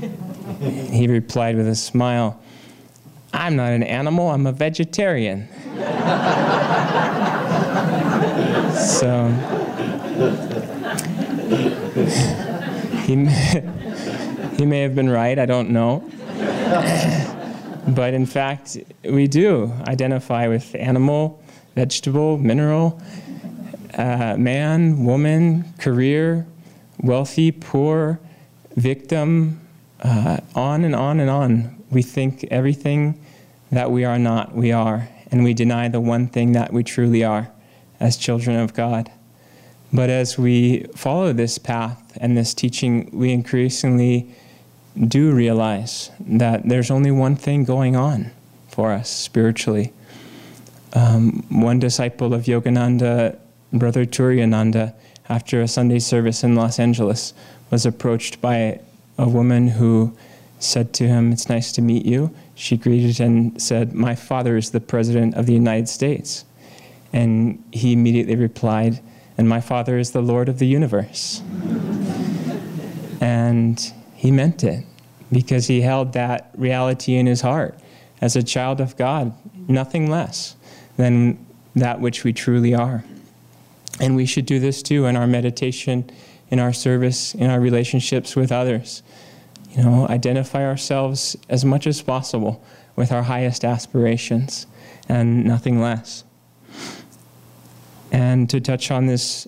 he 0.60 1.06
replied 1.06 1.56
with 1.56 1.68
a 1.68 1.76
smile, 1.76 2.40
I'm 3.32 3.54
not 3.56 3.72
an 3.72 3.82
animal, 3.82 4.30
I'm 4.30 4.46
a 4.46 4.52
vegetarian. 4.52 5.48
so 8.74 9.28
he, 13.04 13.14
he 14.56 14.66
may 14.66 14.80
have 14.80 14.94
been 14.94 15.10
right, 15.10 15.38
I 15.38 15.46
don't 15.46 15.70
know. 15.70 16.02
But 17.88 18.14
in 18.14 18.26
fact, 18.26 18.78
we 19.04 19.26
do 19.26 19.72
identify 19.86 20.48
with 20.48 20.74
animal, 20.74 21.42
vegetable, 21.74 22.38
mineral, 22.38 23.00
uh, 23.94 24.36
man, 24.36 25.04
woman, 25.04 25.64
career, 25.78 26.46
wealthy, 27.00 27.52
poor, 27.52 28.18
victim, 28.76 29.60
uh, 30.02 30.38
on 30.54 30.84
and 30.84 30.94
on 30.94 31.20
and 31.20 31.30
on. 31.30 31.82
We 31.90 32.02
think 32.02 32.44
everything 32.50 33.20
that 33.70 33.90
we 33.90 34.04
are 34.04 34.18
not, 34.18 34.54
we 34.54 34.72
are, 34.72 35.08
and 35.30 35.44
we 35.44 35.54
deny 35.54 35.88
the 35.88 36.00
one 36.00 36.28
thing 36.28 36.52
that 36.52 36.72
we 36.72 36.84
truly 36.84 37.24
are 37.24 37.50
as 38.00 38.16
children 38.16 38.56
of 38.56 38.74
God. 38.74 39.10
But 39.92 40.10
as 40.10 40.38
we 40.38 40.84
follow 40.96 41.32
this 41.32 41.58
path 41.58 42.16
and 42.20 42.36
this 42.36 42.54
teaching, 42.54 43.10
we 43.12 43.32
increasingly 43.32 44.34
do 44.96 45.32
realize 45.32 46.10
that 46.20 46.68
there's 46.68 46.90
only 46.90 47.10
one 47.10 47.36
thing 47.36 47.64
going 47.64 47.96
on 47.96 48.30
for 48.68 48.92
us 48.92 49.10
spiritually. 49.10 49.92
Um, 50.92 51.44
one 51.48 51.80
disciple 51.80 52.32
of 52.32 52.44
Yogananda, 52.44 53.38
Brother 53.72 54.04
Turiyananda, 54.06 54.94
after 55.28 55.60
a 55.60 55.68
Sunday 55.68 55.98
service 55.98 56.44
in 56.44 56.54
Los 56.54 56.78
Angeles, 56.78 57.34
was 57.70 57.84
approached 57.84 58.40
by 58.40 58.80
a 59.18 59.28
woman 59.28 59.68
who 59.68 60.16
said 60.60 60.92
to 60.94 61.08
him, 61.08 61.32
It's 61.32 61.48
nice 61.48 61.72
to 61.72 61.82
meet 61.82 62.06
you. 62.06 62.34
She 62.54 62.76
greeted 62.76 63.20
and 63.20 63.60
said, 63.60 63.94
My 63.94 64.14
father 64.14 64.56
is 64.56 64.70
the 64.70 64.80
President 64.80 65.34
of 65.34 65.46
the 65.46 65.52
United 65.52 65.88
States. 65.88 66.44
And 67.12 67.62
he 67.72 67.92
immediately 67.92 68.36
replied, 68.36 69.00
And 69.36 69.48
my 69.48 69.60
father 69.60 69.98
is 69.98 70.12
the 70.12 70.22
Lord 70.22 70.48
of 70.48 70.58
the 70.58 70.66
universe. 70.66 71.42
and 73.20 73.92
he 74.24 74.30
meant 74.30 74.64
it 74.64 74.82
because 75.30 75.66
he 75.66 75.82
held 75.82 76.14
that 76.14 76.50
reality 76.56 77.16
in 77.16 77.26
his 77.26 77.42
heart 77.42 77.78
as 78.22 78.36
a 78.36 78.42
child 78.42 78.80
of 78.80 78.96
God, 78.96 79.34
nothing 79.68 80.08
less 80.08 80.56
than 80.96 81.44
that 81.76 82.00
which 82.00 82.24
we 82.24 82.32
truly 82.32 82.74
are. 82.74 83.04
And 84.00 84.16
we 84.16 84.24
should 84.24 84.46
do 84.46 84.58
this 84.58 84.82
too 84.82 85.04
in 85.04 85.14
our 85.14 85.26
meditation, 85.26 86.10
in 86.48 86.58
our 86.58 86.72
service, 86.72 87.34
in 87.34 87.50
our 87.50 87.60
relationships 87.60 88.34
with 88.34 88.50
others. 88.50 89.02
You 89.72 89.82
know, 89.82 90.08
identify 90.08 90.64
ourselves 90.64 91.36
as 91.50 91.66
much 91.66 91.86
as 91.86 92.00
possible 92.00 92.64
with 92.96 93.12
our 93.12 93.24
highest 93.24 93.62
aspirations 93.62 94.66
and 95.06 95.44
nothing 95.44 95.82
less. 95.82 96.24
And 98.10 98.48
to 98.48 98.58
touch 98.58 98.90
on 98.90 99.04
this 99.04 99.46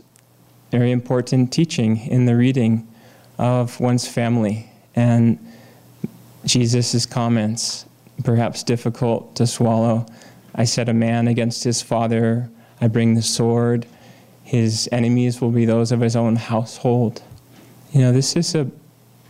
very 0.70 0.90
important 0.90 1.50
teaching 1.50 1.96
in 1.96 2.26
the 2.26 2.36
reading 2.36 2.86
of 3.38 3.78
one's 3.80 4.08
family 4.08 4.70
and 4.94 5.38
Jesus' 6.44 7.06
comments, 7.06 7.84
perhaps 8.24 8.62
difficult 8.62 9.34
to 9.36 9.46
swallow. 9.46 10.06
I 10.54 10.64
set 10.64 10.88
a 10.88 10.94
man 10.94 11.28
against 11.28 11.64
his 11.64 11.82
father, 11.82 12.48
I 12.80 12.88
bring 12.88 13.14
the 13.14 13.22
sword, 13.22 13.86
his 14.42 14.88
enemies 14.92 15.40
will 15.40 15.50
be 15.50 15.64
those 15.64 15.92
of 15.92 16.00
his 16.00 16.14
own 16.14 16.36
household. 16.36 17.22
You 17.92 18.00
know, 18.00 18.12
this 18.12 18.36
is 18.36 18.54
a, 18.54 18.70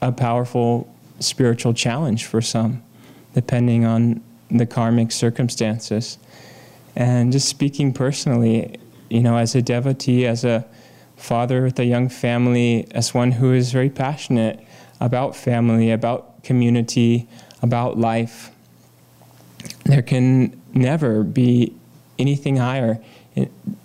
a 0.02 0.12
powerful 0.12 0.92
spiritual 1.20 1.72
challenge 1.72 2.26
for 2.26 2.42
some, 2.42 2.82
depending 3.34 3.84
on 3.84 4.22
the 4.50 4.66
karmic 4.66 5.10
circumstances. 5.10 6.18
And 6.94 7.32
just 7.32 7.48
speaking 7.48 7.92
personally, 7.92 8.78
you 9.08 9.20
know, 9.20 9.36
as 9.36 9.54
a 9.54 9.62
devotee, 9.62 10.26
as 10.26 10.44
a 10.44 10.66
father 11.16 11.62
with 11.62 11.78
a 11.78 11.84
young 11.84 12.08
family, 12.08 12.86
as 12.92 13.14
one 13.14 13.32
who 13.32 13.52
is 13.52 13.72
very 13.72 13.90
passionate 13.90 14.64
about 15.00 15.34
family, 15.34 15.90
about 15.90 16.42
community, 16.44 17.28
about 17.62 17.98
life, 17.98 18.50
there 19.84 20.02
can 20.02 20.60
never 20.72 21.22
be 21.22 21.74
anything 22.18 22.56
higher 22.56 22.98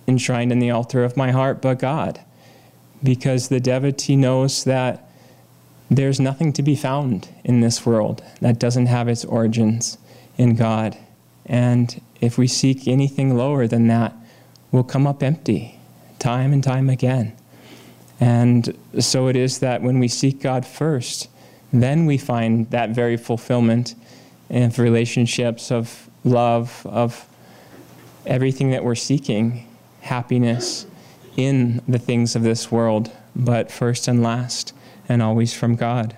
enshrined 0.08 0.52
in 0.52 0.60
the 0.60 0.72
altar 0.72 1.04
of 1.04 1.18
my 1.18 1.32
heart 1.32 1.62
but 1.62 1.80
God. 1.80 2.22
Because 3.04 3.50
the 3.50 3.60
devotee 3.60 4.16
knows 4.16 4.64
that 4.66 5.10
there's 5.90 6.20
nothing 6.20 6.54
to 6.54 6.64
be 6.64 6.76
found 6.76 7.28
in 7.44 7.62
this 7.62 7.86
world 7.86 8.24
that 8.40 8.60
doesn't 8.60 8.86
have 8.86 9.08
its 9.08 9.26
origins 9.26 9.98
in 10.38 10.56
God. 10.56 10.98
And 11.46 12.02
if 12.22 12.38
we 12.38 12.48
seek 12.48 12.88
anything 12.88 13.36
lower 13.36 13.68
than 13.68 13.88
that, 13.88 14.14
we'll 14.72 14.84
come 14.84 15.08
up 15.08 15.24
empty 15.24 15.81
time 16.22 16.54
and 16.54 16.64
time 16.64 16.90
again. 16.90 17.36
And 18.20 18.78
so 19.00 19.28
it 19.28 19.36
is 19.36 19.60
that 19.60 19.82
when 19.82 20.00
we 20.00 20.08
seek 20.08 20.40
God 20.40 20.66
first, 20.66 21.28
then 21.74 22.06
we 22.06 22.18
find 22.18 22.70
that 22.70 22.92
very 22.92 23.18
fulfillment 23.18 23.96
of 24.50 24.78
relationships, 24.78 25.72
of 25.72 26.10
love, 26.24 26.86
of 26.86 27.28
everything 28.26 28.70
that 28.72 28.84
we're 28.84 28.96
seeking, 28.96 29.68
happiness 30.02 30.86
in 31.36 31.82
the 31.88 31.98
things 31.98 32.36
of 32.36 32.44
this 32.44 32.72
world, 32.72 33.12
but 33.36 33.72
first 33.72 34.08
and 34.08 34.22
last, 34.22 34.74
and 35.10 35.22
always 35.22 35.54
from 35.54 35.76
God. 35.76 36.16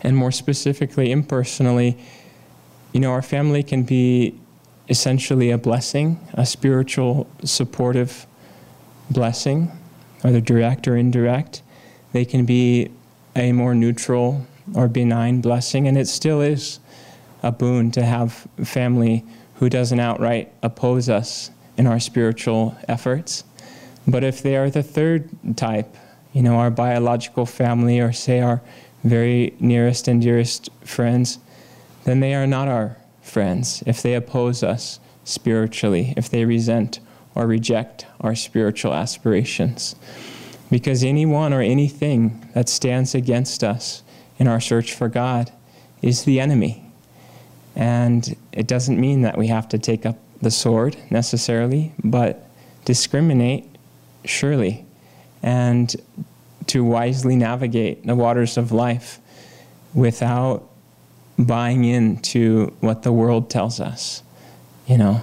And 0.00 0.16
more 0.16 0.32
specifically, 0.32 1.12
impersonally, 1.12 1.96
you 2.92 3.00
know, 3.00 3.12
our 3.12 3.22
family 3.22 3.62
can 3.62 3.84
be 3.84 4.34
essentially 4.88 5.50
a 5.50 5.58
blessing, 5.58 6.18
a 6.32 6.44
spiritual 6.44 7.28
supportive 7.44 8.26
blessing 9.10 9.70
whether 10.22 10.40
direct 10.40 10.86
or 10.86 10.96
indirect. 10.96 11.62
They 12.12 12.24
can 12.24 12.44
be 12.44 12.90
a 13.36 13.52
more 13.52 13.74
neutral 13.74 14.46
or 14.74 14.88
benign 14.88 15.40
blessing, 15.40 15.88
and 15.88 15.96
it 15.96 16.08
still 16.08 16.40
is 16.40 16.80
a 17.42 17.52
boon 17.52 17.90
to 17.92 18.02
have 18.02 18.46
family 18.64 19.24
who 19.56 19.68
doesn't 19.68 20.00
outright 20.00 20.52
oppose 20.62 21.08
us 21.08 21.50
in 21.76 21.86
our 21.86 22.00
spiritual 22.00 22.76
efforts. 22.88 23.44
But 24.06 24.24
if 24.24 24.42
they 24.42 24.56
are 24.56 24.70
the 24.70 24.82
third 24.82 25.28
type, 25.56 25.96
you 26.32 26.42
know, 26.42 26.56
our 26.56 26.70
biological 26.70 27.46
family 27.46 28.00
or 28.00 28.12
say 28.12 28.40
our 28.40 28.60
very 29.04 29.54
nearest 29.60 30.08
and 30.08 30.20
dearest 30.20 30.68
friends, 30.84 31.38
then 32.04 32.20
they 32.20 32.34
are 32.34 32.46
not 32.46 32.68
our 32.68 32.96
friends 33.22 33.82
if 33.86 34.02
they 34.02 34.14
oppose 34.14 34.62
us 34.62 35.00
spiritually, 35.24 36.14
if 36.16 36.28
they 36.28 36.44
resent 36.44 37.00
or 37.40 37.46
reject 37.46 38.04
our 38.20 38.34
spiritual 38.34 38.92
aspirations. 38.92 39.96
Because 40.70 41.02
anyone 41.02 41.54
or 41.54 41.62
anything 41.62 42.46
that 42.54 42.68
stands 42.68 43.14
against 43.14 43.64
us 43.64 44.02
in 44.38 44.46
our 44.46 44.60
search 44.60 44.92
for 44.92 45.08
God 45.08 45.50
is 46.02 46.24
the 46.24 46.38
enemy. 46.38 46.84
And 47.74 48.36
it 48.52 48.66
doesn't 48.66 49.00
mean 49.00 49.22
that 49.22 49.38
we 49.38 49.46
have 49.46 49.66
to 49.70 49.78
take 49.78 50.04
up 50.04 50.18
the 50.42 50.50
sword 50.50 50.98
necessarily, 51.08 51.94
but 52.04 52.46
discriminate, 52.84 53.64
surely, 54.26 54.84
and 55.42 55.96
to 56.66 56.84
wisely 56.84 57.36
navigate 57.36 58.06
the 58.06 58.14
waters 58.14 58.58
of 58.58 58.70
life 58.70 59.18
without 59.94 60.68
buying 61.38 61.84
into 61.84 62.74
what 62.80 63.02
the 63.02 63.12
world 63.12 63.48
tells 63.48 63.80
us, 63.80 64.22
you 64.86 64.98
know. 64.98 65.22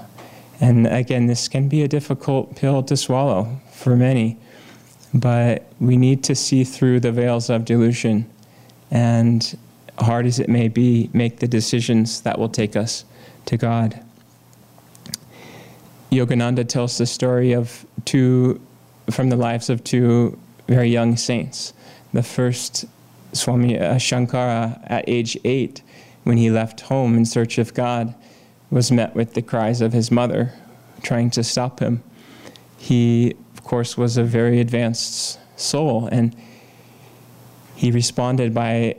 And 0.60 0.88
again, 0.88 1.28
this 1.28 1.48
can 1.48 1.70
be 1.70 1.84
a 1.84 1.88
difficult 1.88 2.56
pill 2.56 2.82
to 2.84 2.98
swallow 2.98 3.60
for 3.72 3.96
many, 3.96 4.38
but 5.14 5.68
we 5.80 5.98
need 5.98 6.24
to 6.26 6.36
see 6.36 6.64
through 6.64 7.00
the 7.02 7.12
veils 7.12 7.50
of 7.50 7.64
delusion 7.64 8.30
and, 8.90 9.58
hard 10.00 10.26
as 10.26 10.40
it 10.40 10.50
may 10.50 10.68
be, 10.68 11.10
make 11.14 11.40
the 11.40 11.48
decisions 11.48 12.22
that 12.22 12.40
will 12.40 12.50
take 12.50 12.76
us 12.76 13.06
to 13.46 13.58
God. 13.58 14.04
Yogananda 16.12 16.68
tells 16.68 16.98
the 16.98 17.06
story 17.06 17.52
of 17.52 17.86
two, 18.06 18.60
from 19.12 19.30
the 19.30 19.36
lives 19.36 19.70
of 19.70 19.84
two 19.84 20.40
very 20.68 20.90
young 20.90 21.18
saints. 21.18 21.74
The 22.14 22.24
first, 22.24 22.86
Swami 23.34 23.76
Shankara, 23.76 24.80
at 24.86 25.04
age 25.08 25.38
eight, 25.44 25.82
when 26.24 26.38
he 26.38 26.50
left 26.50 26.82
home 26.82 27.16
in 27.16 27.26
search 27.26 27.58
of 27.58 27.74
God, 27.74 28.16
was 28.70 28.92
met 28.92 29.16
with 29.16 29.34
the 29.34 29.42
cries 29.42 29.82
of 29.82 29.94
his 29.94 30.12
mother 30.12 30.54
trying 31.02 31.30
to 31.32 31.44
stop 31.44 31.80
him. 31.80 32.04
He, 32.78 33.36
of 33.54 33.64
course, 33.64 33.98
was 33.98 34.18
a 34.18 34.24
very 34.24 34.60
advanced 34.60 35.40
soul, 35.56 36.08
and 36.12 36.36
he 37.76 37.92
responded 37.92 38.54
by 38.54 38.98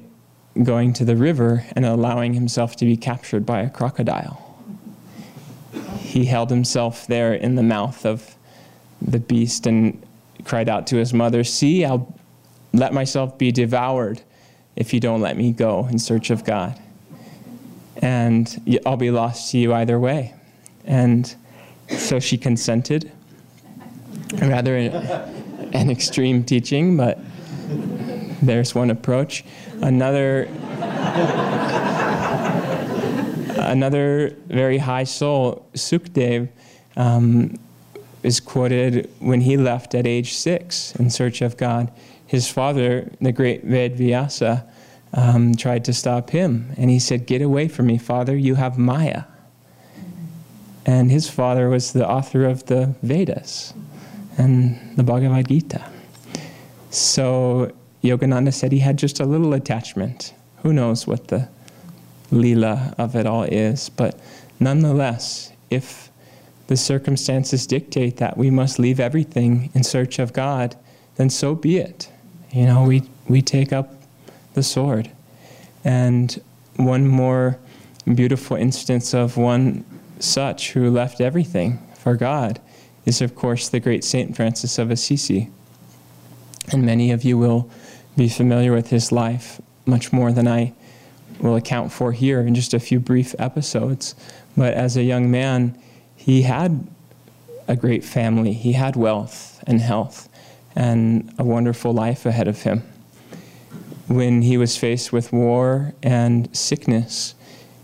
going 0.62 0.92
to 0.94 1.04
the 1.04 1.16
river 1.16 1.64
and 1.72 1.84
allowing 1.84 2.34
himself 2.34 2.76
to 2.76 2.84
be 2.84 2.96
captured 2.96 3.46
by 3.46 3.60
a 3.60 3.70
crocodile. 3.70 4.44
He 5.98 6.24
held 6.24 6.50
himself 6.50 7.06
there 7.06 7.34
in 7.34 7.54
the 7.54 7.62
mouth 7.62 8.04
of 8.06 8.34
the 9.00 9.20
beast 9.20 9.66
and 9.66 10.02
cried 10.44 10.68
out 10.68 10.86
to 10.88 10.96
his 10.96 11.12
mother, 11.12 11.44
See, 11.44 11.84
I'll 11.84 12.14
let 12.72 12.92
myself 12.92 13.38
be 13.38 13.52
devoured 13.52 14.22
if 14.76 14.94
you 14.94 15.00
don't 15.00 15.20
let 15.20 15.36
me 15.36 15.52
go 15.52 15.86
in 15.86 15.98
search 15.98 16.30
of 16.30 16.44
God. 16.44 16.80
And 17.98 18.80
I'll 18.86 18.96
be 18.96 19.10
lost 19.10 19.50
to 19.52 19.58
you 19.58 19.74
either 19.74 19.98
way. 19.98 20.34
And 20.84 21.34
so 21.88 22.20
she 22.20 22.38
consented. 22.38 23.10
Rather 24.40 24.76
an 24.76 25.90
extreme 25.90 26.44
teaching, 26.44 26.96
but 26.96 27.18
there's 28.42 28.74
one 28.74 28.90
approach. 28.90 29.44
Another 29.80 30.48
another 33.58 34.36
very 34.48 34.78
high 34.78 35.04
soul, 35.04 35.66
Sukdev, 35.74 36.48
um, 36.96 37.58
is 38.22 38.40
quoted 38.40 39.10
when 39.18 39.40
he 39.40 39.56
left 39.56 39.94
at 39.94 40.06
age 40.06 40.34
six 40.34 40.94
in 40.96 41.10
search 41.10 41.42
of 41.42 41.56
God. 41.56 41.90
His 42.26 42.48
father, 42.48 43.10
the 43.20 43.32
great 43.32 43.64
Ved 43.64 43.96
Vyasa, 43.96 44.66
um, 45.12 45.54
tried 45.54 45.84
to 45.86 45.92
stop 45.92 46.30
him, 46.30 46.72
and 46.76 46.90
he 46.90 46.98
said, 46.98 47.26
Get 47.26 47.42
away 47.42 47.68
from 47.68 47.86
me, 47.86 47.98
father, 47.98 48.36
you 48.36 48.56
have 48.56 48.78
Maya. 48.78 49.24
And 50.86 51.10
his 51.10 51.28
father 51.28 51.68
was 51.68 51.92
the 51.92 52.08
author 52.08 52.44
of 52.46 52.66
the 52.66 52.94
Vedas 53.02 53.74
and 54.38 54.96
the 54.96 55.02
Bhagavad 55.02 55.48
Gita. 55.48 55.84
So 56.90 57.72
Yogananda 58.02 58.54
said 58.54 58.72
he 58.72 58.78
had 58.78 58.96
just 58.96 59.20
a 59.20 59.26
little 59.26 59.52
attachment. 59.52 60.32
Who 60.62 60.72
knows 60.72 61.06
what 61.06 61.28
the 61.28 61.48
lila 62.30 62.94
of 62.96 63.14
it 63.16 63.26
all 63.26 63.42
is, 63.42 63.88
but 63.88 64.18
nonetheless, 64.60 65.52
if 65.70 66.10
the 66.68 66.76
circumstances 66.76 67.66
dictate 67.66 68.18
that 68.18 68.36
we 68.36 68.50
must 68.50 68.78
leave 68.78 69.00
everything 69.00 69.70
in 69.74 69.82
search 69.82 70.18
of 70.18 70.32
God, 70.32 70.76
then 71.16 71.30
so 71.30 71.54
be 71.54 71.78
it. 71.78 72.10
You 72.52 72.66
know, 72.66 72.84
we, 72.84 73.02
we 73.28 73.42
take 73.42 73.72
up 73.72 73.97
the 74.58 74.62
sword. 74.64 75.08
And 75.84 76.42
one 76.76 77.06
more 77.06 77.58
beautiful 78.12 78.56
instance 78.56 79.14
of 79.14 79.36
one 79.36 79.84
such 80.18 80.72
who 80.72 80.90
left 80.90 81.20
everything 81.20 81.78
for 81.94 82.16
God 82.16 82.60
is, 83.06 83.22
of 83.22 83.36
course, 83.36 83.68
the 83.68 83.78
great 83.78 84.02
Saint 84.02 84.34
Francis 84.34 84.76
of 84.78 84.90
Assisi. 84.90 85.48
And 86.72 86.84
many 86.84 87.12
of 87.12 87.22
you 87.22 87.38
will 87.38 87.70
be 88.16 88.28
familiar 88.28 88.72
with 88.72 88.90
his 88.90 89.12
life 89.12 89.60
much 89.86 90.12
more 90.12 90.32
than 90.32 90.48
I 90.48 90.74
will 91.40 91.54
account 91.54 91.92
for 91.92 92.10
here 92.10 92.40
in 92.40 92.56
just 92.56 92.74
a 92.74 92.80
few 92.80 92.98
brief 92.98 93.36
episodes. 93.38 94.16
But 94.56 94.74
as 94.74 94.96
a 94.96 95.04
young 95.04 95.30
man, 95.30 95.78
he 96.16 96.42
had 96.42 96.84
a 97.68 97.76
great 97.76 98.04
family, 98.04 98.54
he 98.54 98.72
had 98.72 98.96
wealth 98.96 99.62
and 99.68 99.80
health, 99.80 100.28
and 100.74 101.32
a 101.38 101.44
wonderful 101.44 101.92
life 101.92 102.26
ahead 102.26 102.48
of 102.48 102.62
him. 102.62 102.82
When 104.08 104.42
he 104.42 104.56
was 104.56 104.76
faced 104.76 105.12
with 105.12 105.32
war 105.32 105.92
and 106.02 106.54
sickness, 106.56 107.34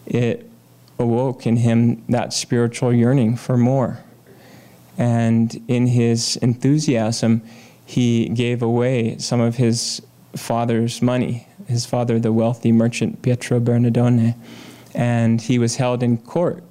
it 0.06 0.50
awoke 0.98 1.46
in 1.46 1.56
him 1.56 2.02
that 2.08 2.32
spiritual 2.32 2.92
yearning 2.92 3.36
for 3.36 3.56
more. 3.56 4.02
And 4.96 5.62
in 5.68 5.88
his 5.88 6.36
enthusiasm, 6.36 7.42
he 7.84 8.28
gave 8.30 8.62
away 8.62 9.18
some 9.18 9.40
of 9.40 9.56
his 9.56 10.00
father's 10.34 11.02
money, 11.02 11.46
his 11.66 11.84
father, 11.84 12.18
the 12.18 12.32
wealthy 12.32 12.72
merchant 12.72 13.22
Pietro 13.22 13.60
Bernardone, 13.60 14.34
and 14.94 15.40
he 15.40 15.58
was 15.58 15.76
held 15.76 16.02
in 16.02 16.18
court 16.18 16.62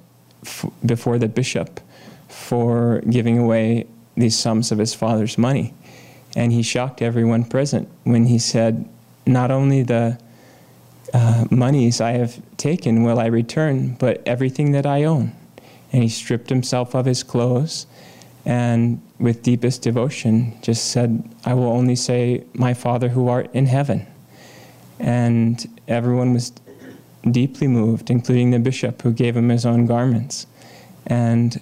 before 0.84 1.18
the 1.18 1.28
bishop 1.28 1.80
for 2.28 3.00
giving 3.08 3.38
away 3.38 3.86
these 4.16 4.36
sums 4.36 4.72
of 4.72 4.78
his 4.78 4.94
father's 4.94 5.38
money. 5.38 5.74
And 6.36 6.52
he 6.52 6.62
shocked 6.62 7.00
everyone 7.00 7.44
present 7.44 7.88
when 8.02 8.26
he 8.26 8.38
said, 8.38 8.88
Not 9.26 9.50
only 9.50 9.82
the 9.82 10.18
uh, 11.12 11.44
monies 11.50 12.00
I 12.00 12.12
have 12.12 12.40
taken 12.56 13.02
will 13.02 13.18
I 13.18 13.26
return, 13.26 13.96
but 13.98 14.22
everything 14.26 14.72
that 14.72 14.86
I 14.86 15.04
own. 15.04 15.32
And 15.92 16.02
he 16.02 16.08
stripped 16.08 16.48
himself 16.48 16.94
of 16.94 17.06
his 17.06 17.22
clothes 17.22 17.86
and 18.44 19.00
with 19.18 19.42
deepest 19.42 19.82
devotion 19.82 20.58
just 20.60 20.90
said, 20.90 21.28
I 21.44 21.54
will 21.54 21.68
only 21.68 21.96
say, 21.96 22.44
My 22.54 22.74
Father 22.74 23.08
who 23.08 23.28
art 23.28 23.50
in 23.54 23.66
heaven. 23.66 24.06
And 24.98 25.66
everyone 25.88 26.34
was 26.34 26.52
deeply 27.30 27.68
moved, 27.68 28.10
including 28.10 28.50
the 28.50 28.58
bishop 28.58 29.02
who 29.02 29.12
gave 29.12 29.36
him 29.36 29.48
his 29.48 29.64
own 29.64 29.86
garments. 29.86 30.46
And 31.06 31.58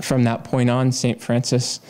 from 0.00 0.24
that 0.24 0.44
point 0.44 0.70
on, 0.70 0.92
St. 0.92 1.20
Francis 1.20 1.80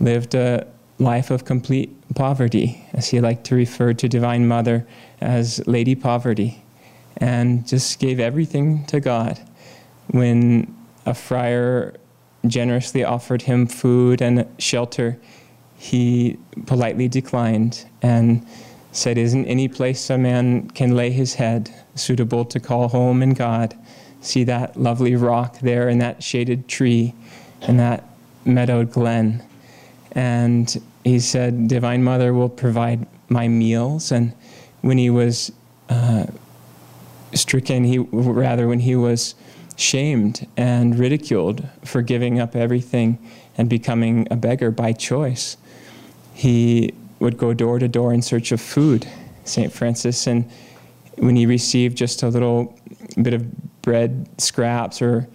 lived 0.00 0.34
a 0.34 0.66
life 0.98 1.30
of 1.30 1.44
complete 1.44 1.94
poverty, 2.14 2.84
as 2.92 3.08
he 3.08 3.20
liked 3.20 3.44
to 3.44 3.54
refer 3.54 3.92
to 3.94 4.08
Divine 4.08 4.46
Mother 4.46 4.86
as 5.20 5.66
Lady 5.66 5.94
Poverty, 5.94 6.62
and 7.16 7.66
just 7.66 7.98
gave 7.98 8.18
everything 8.18 8.84
to 8.86 9.00
God. 9.00 9.40
When 10.08 10.74
a 11.06 11.14
friar 11.14 11.94
generously 12.46 13.04
offered 13.04 13.42
him 13.42 13.66
food 13.66 14.22
and 14.22 14.46
shelter, 14.58 15.18
he 15.76 16.38
politely 16.66 17.08
declined 17.08 17.86
and 18.02 18.46
said, 18.92 19.18
Isn't 19.18 19.46
any 19.46 19.68
place 19.68 20.10
a 20.10 20.18
man 20.18 20.70
can 20.70 20.96
lay 20.96 21.10
his 21.10 21.34
head 21.34 21.70
suitable 21.94 22.44
to 22.46 22.60
call 22.60 22.88
home 22.88 23.22
in 23.22 23.34
God? 23.34 23.76
See 24.20 24.44
that 24.44 24.78
lovely 24.78 25.16
rock 25.16 25.60
there 25.60 25.88
and 25.88 26.00
that 26.00 26.22
shaded 26.22 26.68
tree 26.68 27.14
and 27.62 27.78
that 27.78 28.04
meadowed 28.44 28.90
glen. 28.90 29.42
And 30.12 30.82
he 31.04 31.18
said, 31.18 31.68
Divine 31.68 32.02
Mother 32.04 32.32
will 32.34 32.48
provide 32.48 33.06
my 33.28 33.48
meals. 33.48 34.12
And 34.12 34.34
when 34.82 34.98
he 34.98 35.10
was 35.10 35.52
uh, 35.88 36.26
stricken, 37.34 37.84
he 37.84 37.98
rather 37.98 38.68
when 38.68 38.80
he 38.80 38.96
was 38.96 39.34
shamed 39.76 40.46
and 40.56 40.98
ridiculed 40.98 41.66
for 41.84 42.02
giving 42.02 42.38
up 42.38 42.54
everything 42.54 43.18
and 43.56 43.68
becoming 43.68 44.28
a 44.30 44.36
beggar 44.36 44.70
by 44.70 44.92
choice. 44.92 45.56
He 46.34 46.92
would 47.18 47.38
go 47.38 47.54
door 47.54 47.78
to 47.78 47.88
door 47.88 48.12
in 48.12 48.22
search 48.22 48.52
of 48.52 48.60
food, 48.60 49.06
St. 49.44 49.72
Francis, 49.72 50.26
and 50.26 50.50
when 51.16 51.36
he 51.36 51.46
received 51.46 51.96
just 51.96 52.22
a 52.22 52.28
little 52.28 52.78
bit 53.20 53.34
of 53.34 53.82
bread 53.82 54.28
scraps 54.38 55.02
or 55.02 55.28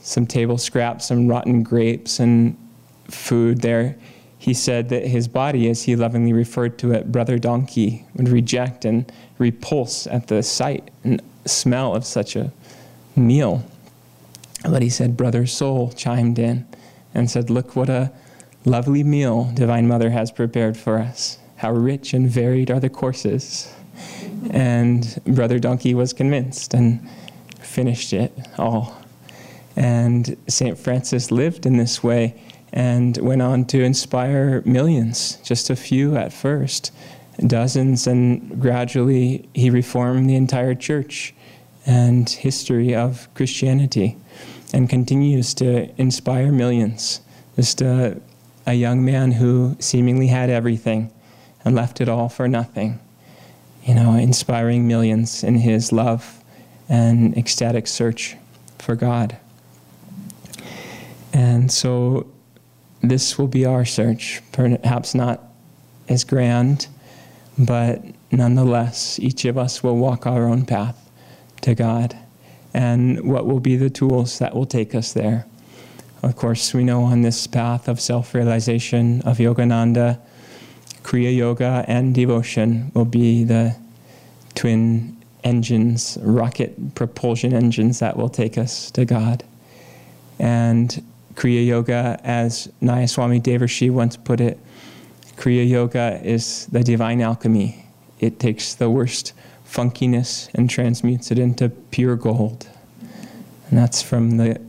some 0.00 0.26
table 0.26 0.58
scraps, 0.58 1.06
some 1.06 1.28
rotten 1.28 1.62
grapes 1.62 2.20
and 2.20 2.56
food 3.08 3.60
there, 3.60 3.96
he 4.40 4.54
said 4.54 4.88
that 4.88 5.06
his 5.06 5.28
body, 5.28 5.68
as 5.68 5.82
he 5.82 5.94
lovingly 5.94 6.32
referred 6.32 6.78
to 6.78 6.92
it, 6.92 7.12
brother 7.12 7.38
donkey, 7.38 8.06
would 8.14 8.30
reject 8.30 8.86
and 8.86 9.12
repulse 9.36 10.06
at 10.06 10.28
the 10.28 10.42
sight 10.42 10.90
and 11.04 11.20
smell 11.44 11.94
of 11.94 12.06
such 12.06 12.36
a 12.36 12.50
meal. 13.14 13.62
But 14.62 14.80
he 14.80 14.88
said, 14.88 15.14
Brother 15.14 15.46
Soul 15.46 15.92
chimed 15.92 16.38
in 16.38 16.66
and 17.12 17.30
said, 17.30 17.50
Look 17.50 17.76
what 17.76 17.90
a 17.90 18.12
lovely 18.64 19.04
meal 19.04 19.52
Divine 19.52 19.86
Mother 19.86 20.08
has 20.08 20.32
prepared 20.32 20.74
for 20.74 20.98
us. 20.98 21.38
How 21.56 21.72
rich 21.72 22.14
and 22.14 22.26
varied 22.26 22.70
are 22.70 22.80
the 22.80 22.88
courses. 22.88 23.74
And 24.48 25.20
Brother 25.26 25.58
Donkey 25.58 25.92
was 25.92 26.14
convinced 26.14 26.72
and 26.72 27.06
finished 27.60 28.14
it 28.14 28.32
all. 28.56 28.96
And 29.76 30.34
St. 30.48 30.78
Francis 30.78 31.30
lived 31.30 31.66
in 31.66 31.76
this 31.76 32.02
way 32.02 32.40
and 32.72 33.16
went 33.18 33.42
on 33.42 33.64
to 33.66 33.82
inspire 33.82 34.62
millions, 34.64 35.36
just 35.42 35.70
a 35.70 35.76
few 35.76 36.16
at 36.16 36.32
first, 36.32 36.92
dozens, 37.46 38.06
and 38.06 38.60
gradually 38.60 39.48
he 39.54 39.70
reformed 39.70 40.28
the 40.28 40.36
entire 40.36 40.74
church 40.74 41.34
and 41.86 42.28
history 42.28 42.94
of 42.94 43.32
Christianity 43.34 44.16
and 44.72 44.88
continues 44.88 45.54
to 45.54 45.90
inspire 46.00 46.52
millions. 46.52 47.20
Just 47.56 47.80
a, 47.82 48.20
a 48.66 48.74
young 48.74 49.04
man 49.04 49.32
who 49.32 49.76
seemingly 49.80 50.28
had 50.28 50.50
everything 50.50 51.10
and 51.64 51.74
left 51.74 52.00
it 52.00 52.08
all 52.08 52.28
for 52.28 52.46
nothing. 52.46 53.00
You 53.84 53.94
know, 53.94 54.14
inspiring 54.14 54.86
millions 54.86 55.42
in 55.42 55.56
his 55.56 55.90
love 55.90 56.42
and 56.88 57.36
ecstatic 57.36 57.86
search 57.86 58.36
for 58.78 58.94
God. 58.94 59.36
And 61.32 61.72
so 61.72 62.26
this 63.02 63.38
will 63.38 63.48
be 63.48 63.64
our 63.64 63.84
search, 63.84 64.40
perhaps 64.52 65.14
not 65.14 65.42
as 66.08 66.24
grand, 66.24 66.88
but 67.58 68.02
nonetheless, 68.30 69.18
each 69.18 69.44
of 69.44 69.56
us 69.56 69.82
will 69.82 69.96
walk 69.96 70.26
our 70.26 70.46
own 70.46 70.64
path 70.64 71.10
to 71.62 71.74
God 71.74 72.16
and 72.72 73.20
what 73.28 73.46
will 73.46 73.60
be 73.60 73.76
the 73.76 73.90
tools 73.90 74.38
that 74.38 74.54
will 74.54 74.66
take 74.66 74.94
us 74.94 75.12
there. 75.12 75.46
Of 76.22 76.36
course, 76.36 76.74
we 76.74 76.84
know 76.84 77.02
on 77.04 77.22
this 77.22 77.46
path 77.46 77.88
of 77.88 78.00
self 78.00 78.34
realization 78.34 79.22
of 79.22 79.38
Yogananda, 79.38 80.18
Kriya 81.02 81.34
Yoga 81.34 81.84
and 81.88 82.14
devotion 82.14 82.92
will 82.94 83.06
be 83.06 83.44
the 83.44 83.74
twin 84.54 85.16
engines, 85.42 86.18
rocket 86.20 86.94
propulsion 86.94 87.54
engines 87.54 88.00
that 88.00 88.16
will 88.16 88.28
take 88.28 88.58
us 88.58 88.90
to 88.92 89.06
God. 89.06 89.42
And 90.38 91.02
Kriya 91.34 91.66
Yoga, 91.66 92.20
as 92.24 92.68
Nayaswami 92.82 93.40
Devarshi 93.40 93.90
once 93.90 94.16
put 94.16 94.40
it, 94.40 94.58
Kriya 95.36 95.68
Yoga 95.68 96.20
is 96.22 96.66
the 96.66 96.82
divine 96.82 97.20
alchemy. 97.20 97.86
It 98.18 98.38
takes 98.38 98.74
the 98.74 98.90
worst 98.90 99.32
funkiness 99.66 100.50
and 100.54 100.68
transmutes 100.68 101.30
it 101.30 101.38
into 101.38 101.68
pure 101.68 102.16
gold. 102.16 102.68
And 103.68 103.78
that's 103.78 104.02
from 104.02 104.36
the 104.36 104.60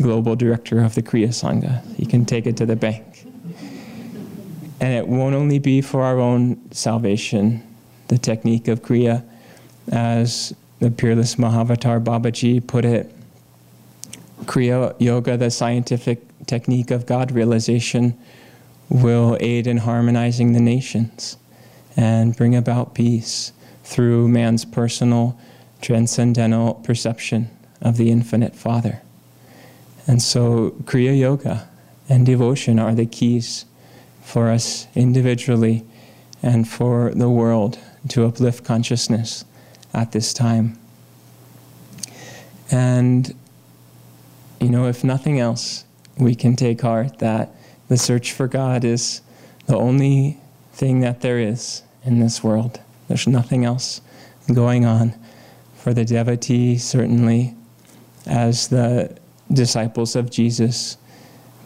global 0.00 0.34
director 0.36 0.80
of 0.82 0.94
the 0.94 1.02
Kriya 1.02 1.28
Sangha. 1.28 1.82
You 1.98 2.06
can 2.06 2.24
take 2.24 2.46
it 2.46 2.56
to 2.56 2.66
the 2.66 2.76
bank. 2.76 3.04
And 4.80 4.94
it 4.94 5.06
won't 5.06 5.34
only 5.34 5.58
be 5.58 5.80
for 5.82 6.02
our 6.02 6.18
own 6.18 6.70
salvation, 6.72 7.62
the 8.08 8.18
technique 8.18 8.68
of 8.68 8.82
Kriya, 8.82 9.24
as 9.92 10.54
the 10.78 10.90
peerless 10.90 11.34
Mahavatar 11.34 12.02
Babaji 12.02 12.64
put 12.66 12.84
it, 12.84 13.12
Kriya 14.44 14.94
Yoga, 14.98 15.36
the 15.36 15.50
scientific 15.50 16.22
technique 16.46 16.90
of 16.90 17.06
God 17.06 17.32
realization, 17.32 18.18
will 18.88 19.36
aid 19.40 19.66
in 19.66 19.78
harmonizing 19.78 20.52
the 20.52 20.60
nations 20.60 21.36
and 21.96 22.36
bring 22.36 22.54
about 22.54 22.94
peace 22.94 23.52
through 23.84 24.28
man's 24.28 24.64
personal, 24.64 25.38
transcendental 25.80 26.74
perception 26.74 27.50
of 27.80 27.96
the 27.96 28.10
infinite 28.10 28.54
Father. 28.54 29.02
And 30.06 30.22
so, 30.22 30.70
Kriya 30.84 31.18
Yoga 31.18 31.68
and 32.08 32.24
devotion 32.24 32.78
are 32.78 32.94
the 32.94 33.06
keys 33.06 33.66
for 34.22 34.50
us 34.50 34.86
individually 34.94 35.84
and 36.42 36.68
for 36.68 37.10
the 37.14 37.28
world 37.28 37.78
to 38.08 38.24
uplift 38.24 38.64
consciousness 38.64 39.44
at 39.92 40.12
this 40.12 40.32
time. 40.32 40.78
And, 42.70 43.34
you 44.60 44.68
know, 44.68 44.86
if 44.86 45.04
nothing 45.04 45.38
else, 45.38 45.84
we 46.16 46.34
can 46.34 46.56
take 46.56 46.80
heart 46.80 47.18
that 47.18 47.54
the 47.88 47.96
search 47.96 48.32
for 48.32 48.48
God 48.48 48.84
is 48.84 49.22
the 49.66 49.76
only 49.76 50.38
thing 50.72 51.00
that 51.00 51.20
there 51.20 51.38
is 51.38 51.82
in 52.04 52.20
this 52.20 52.42
world. 52.42 52.80
There's 53.08 53.26
nothing 53.26 53.64
else 53.64 54.00
going 54.52 54.84
on. 54.84 55.14
For 55.76 55.94
the 55.94 56.04
devotee, 56.04 56.76
certainly, 56.76 57.54
as 58.26 58.68
the 58.68 59.16
disciples 59.52 60.16
of 60.16 60.30
Jesus 60.30 60.96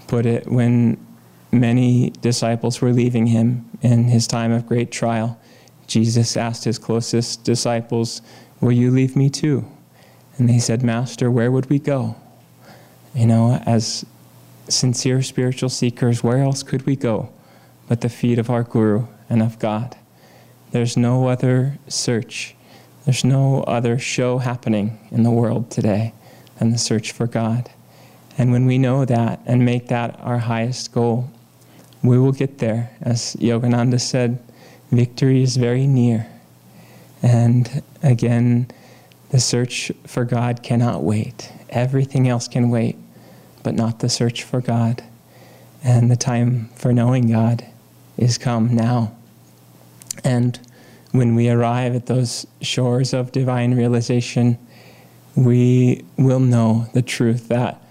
put 0.07 0.27
it, 0.27 0.47
when 0.47 1.05
many 1.51 2.11
disciples 2.21 2.81
were 2.81 2.93
leaving 2.93 3.27
him 3.27 3.69
in 3.81 4.05
his 4.05 4.27
time 4.27 4.53
of 4.53 4.67
great 4.67 4.93
trial, 4.93 5.41
Jesus 5.87 6.37
asked 6.37 6.65
his 6.65 6.79
closest 6.79 7.45
disciples, 7.45 8.23
Will 8.61 8.73
you 8.73 8.91
leave 8.91 9.17
me 9.17 9.29
too? 9.29 9.65
And 10.39 10.49
they 10.49 10.59
said, 10.59 10.83
Master, 10.83 11.31
where 11.31 11.51
would 11.51 11.69
we 11.69 11.79
go? 11.79 12.17
You 13.15 13.27
know, 13.27 13.63
as 13.67 14.07
sincere 14.69 15.23
spiritual 15.23 15.69
seekers, 15.69 16.23
where 16.23 16.39
else 16.39 16.63
could 16.63 16.87
we 16.87 16.97
go 16.97 17.29
but 17.89 18.01
the 18.01 18.09
feet 18.09 18.39
of 18.39 18.49
our 18.49 18.63
Guru 18.63 19.07
and 19.29 19.43
of 19.43 19.59
God? 19.59 19.97
There's 20.71 20.97
no 20.97 21.29
other 21.29 21.79
search, 21.89 22.55
there's 23.05 23.25
no 23.25 23.63
other 23.65 23.99
show 23.99 24.39
happening 24.39 24.99
in 25.11 25.23
the 25.23 25.31
world 25.31 25.71
today 25.71 26.15
than 26.59 26.71
the 26.71 26.79
search 26.79 27.13
for 27.13 27.27
God. 27.27 27.71
And 28.39 28.51
when 28.51 28.65
we 28.65 28.79
know 28.79 29.05
that 29.05 29.41
and 29.45 29.65
make 29.65 29.89
that 29.89 30.19
our 30.21 30.39
highest 30.39 30.93
goal, 30.93 31.31
we 32.03 32.19
will 32.19 32.33
get 32.33 32.59
there. 32.59 32.97
As 33.03 33.37
Yogananda 33.37 34.01
said, 34.01 34.43
victory 34.91 35.43
is 35.43 35.57
very 35.57 35.87
near. 35.87 36.27
And 37.23 37.83
again, 38.03 38.71
the 39.31 39.41
search 39.41 39.93
for 40.07 40.25
God 40.25 40.63
cannot 40.63 41.03
wait. 41.03 41.53
Everything 41.71 42.29
else 42.29 42.49
can 42.49 42.71
wait, 42.71 42.97
but 43.63 43.75
not 43.75 44.01
the 44.01 44.09
search 44.09 44.43
for 44.43 44.61
God. 44.61 45.03
And 45.85 46.11
the 46.11 46.17
time 46.17 46.71
for 46.77 46.93
knowing 46.93 47.31
God 47.31 47.67
is 48.17 48.39
come 48.39 48.75
now. 48.75 49.13
And 50.23 50.59
when 51.11 51.35
we 51.35 51.49
arrive 51.51 51.95
at 51.95 52.07
those 52.07 52.47
shores 52.61 53.13
of 53.13 53.33
divine 53.33 53.75
realization, 53.75 54.59
we 55.35 56.05
will 56.17 56.41
know 56.41 56.87
the 56.93 57.03
truth 57.03 57.49
that 57.49 57.83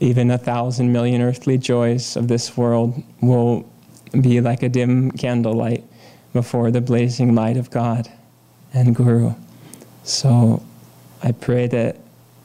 even 0.00 0.30
a 0.30 0.38
thousand 0.38 0.92
million 0.92 1.22
earthly 1.22 1.58
joys 1.58 2.16
of 2.16 2.28
this 2.28 2.56
world 2.56 3.02
will 3.20 3.68
be 4.20 4.40
like 4.40 4.62
a 4.62 4.68
dim 4.68 5.10
candlelight 5.12 5.84
before 6.32 6.70
the 6.70 6.80
blazing 6.80 7.34
light 7.34 7.56
of 7.56 7.70
God 7.70 8.10
and 8.74 8.94
Guru. 8.94 9.34
So 10.04 10.62
I 11.22 11.32
pray 11.32 11.66
that 11.68 11.98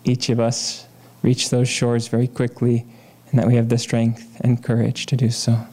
each 0.03 0.29
of 0.29 0.39
us 0.39 0.86
reach 1.27 1.49
those 1.49 1.67
shores 1.67 2.07
very 2.07 2.25
quickly 2.25 2.85
and 3.29 3.37
that 3.37 3.45
we 3.45 3.55
have 3.55 3.67
the 3.67 3.77
strength 3.77 4.39
and 4.39 4.63
courage 4.63 5.05
to 5.05 5.17
do 5.17 5.29
so. 5.29 5.67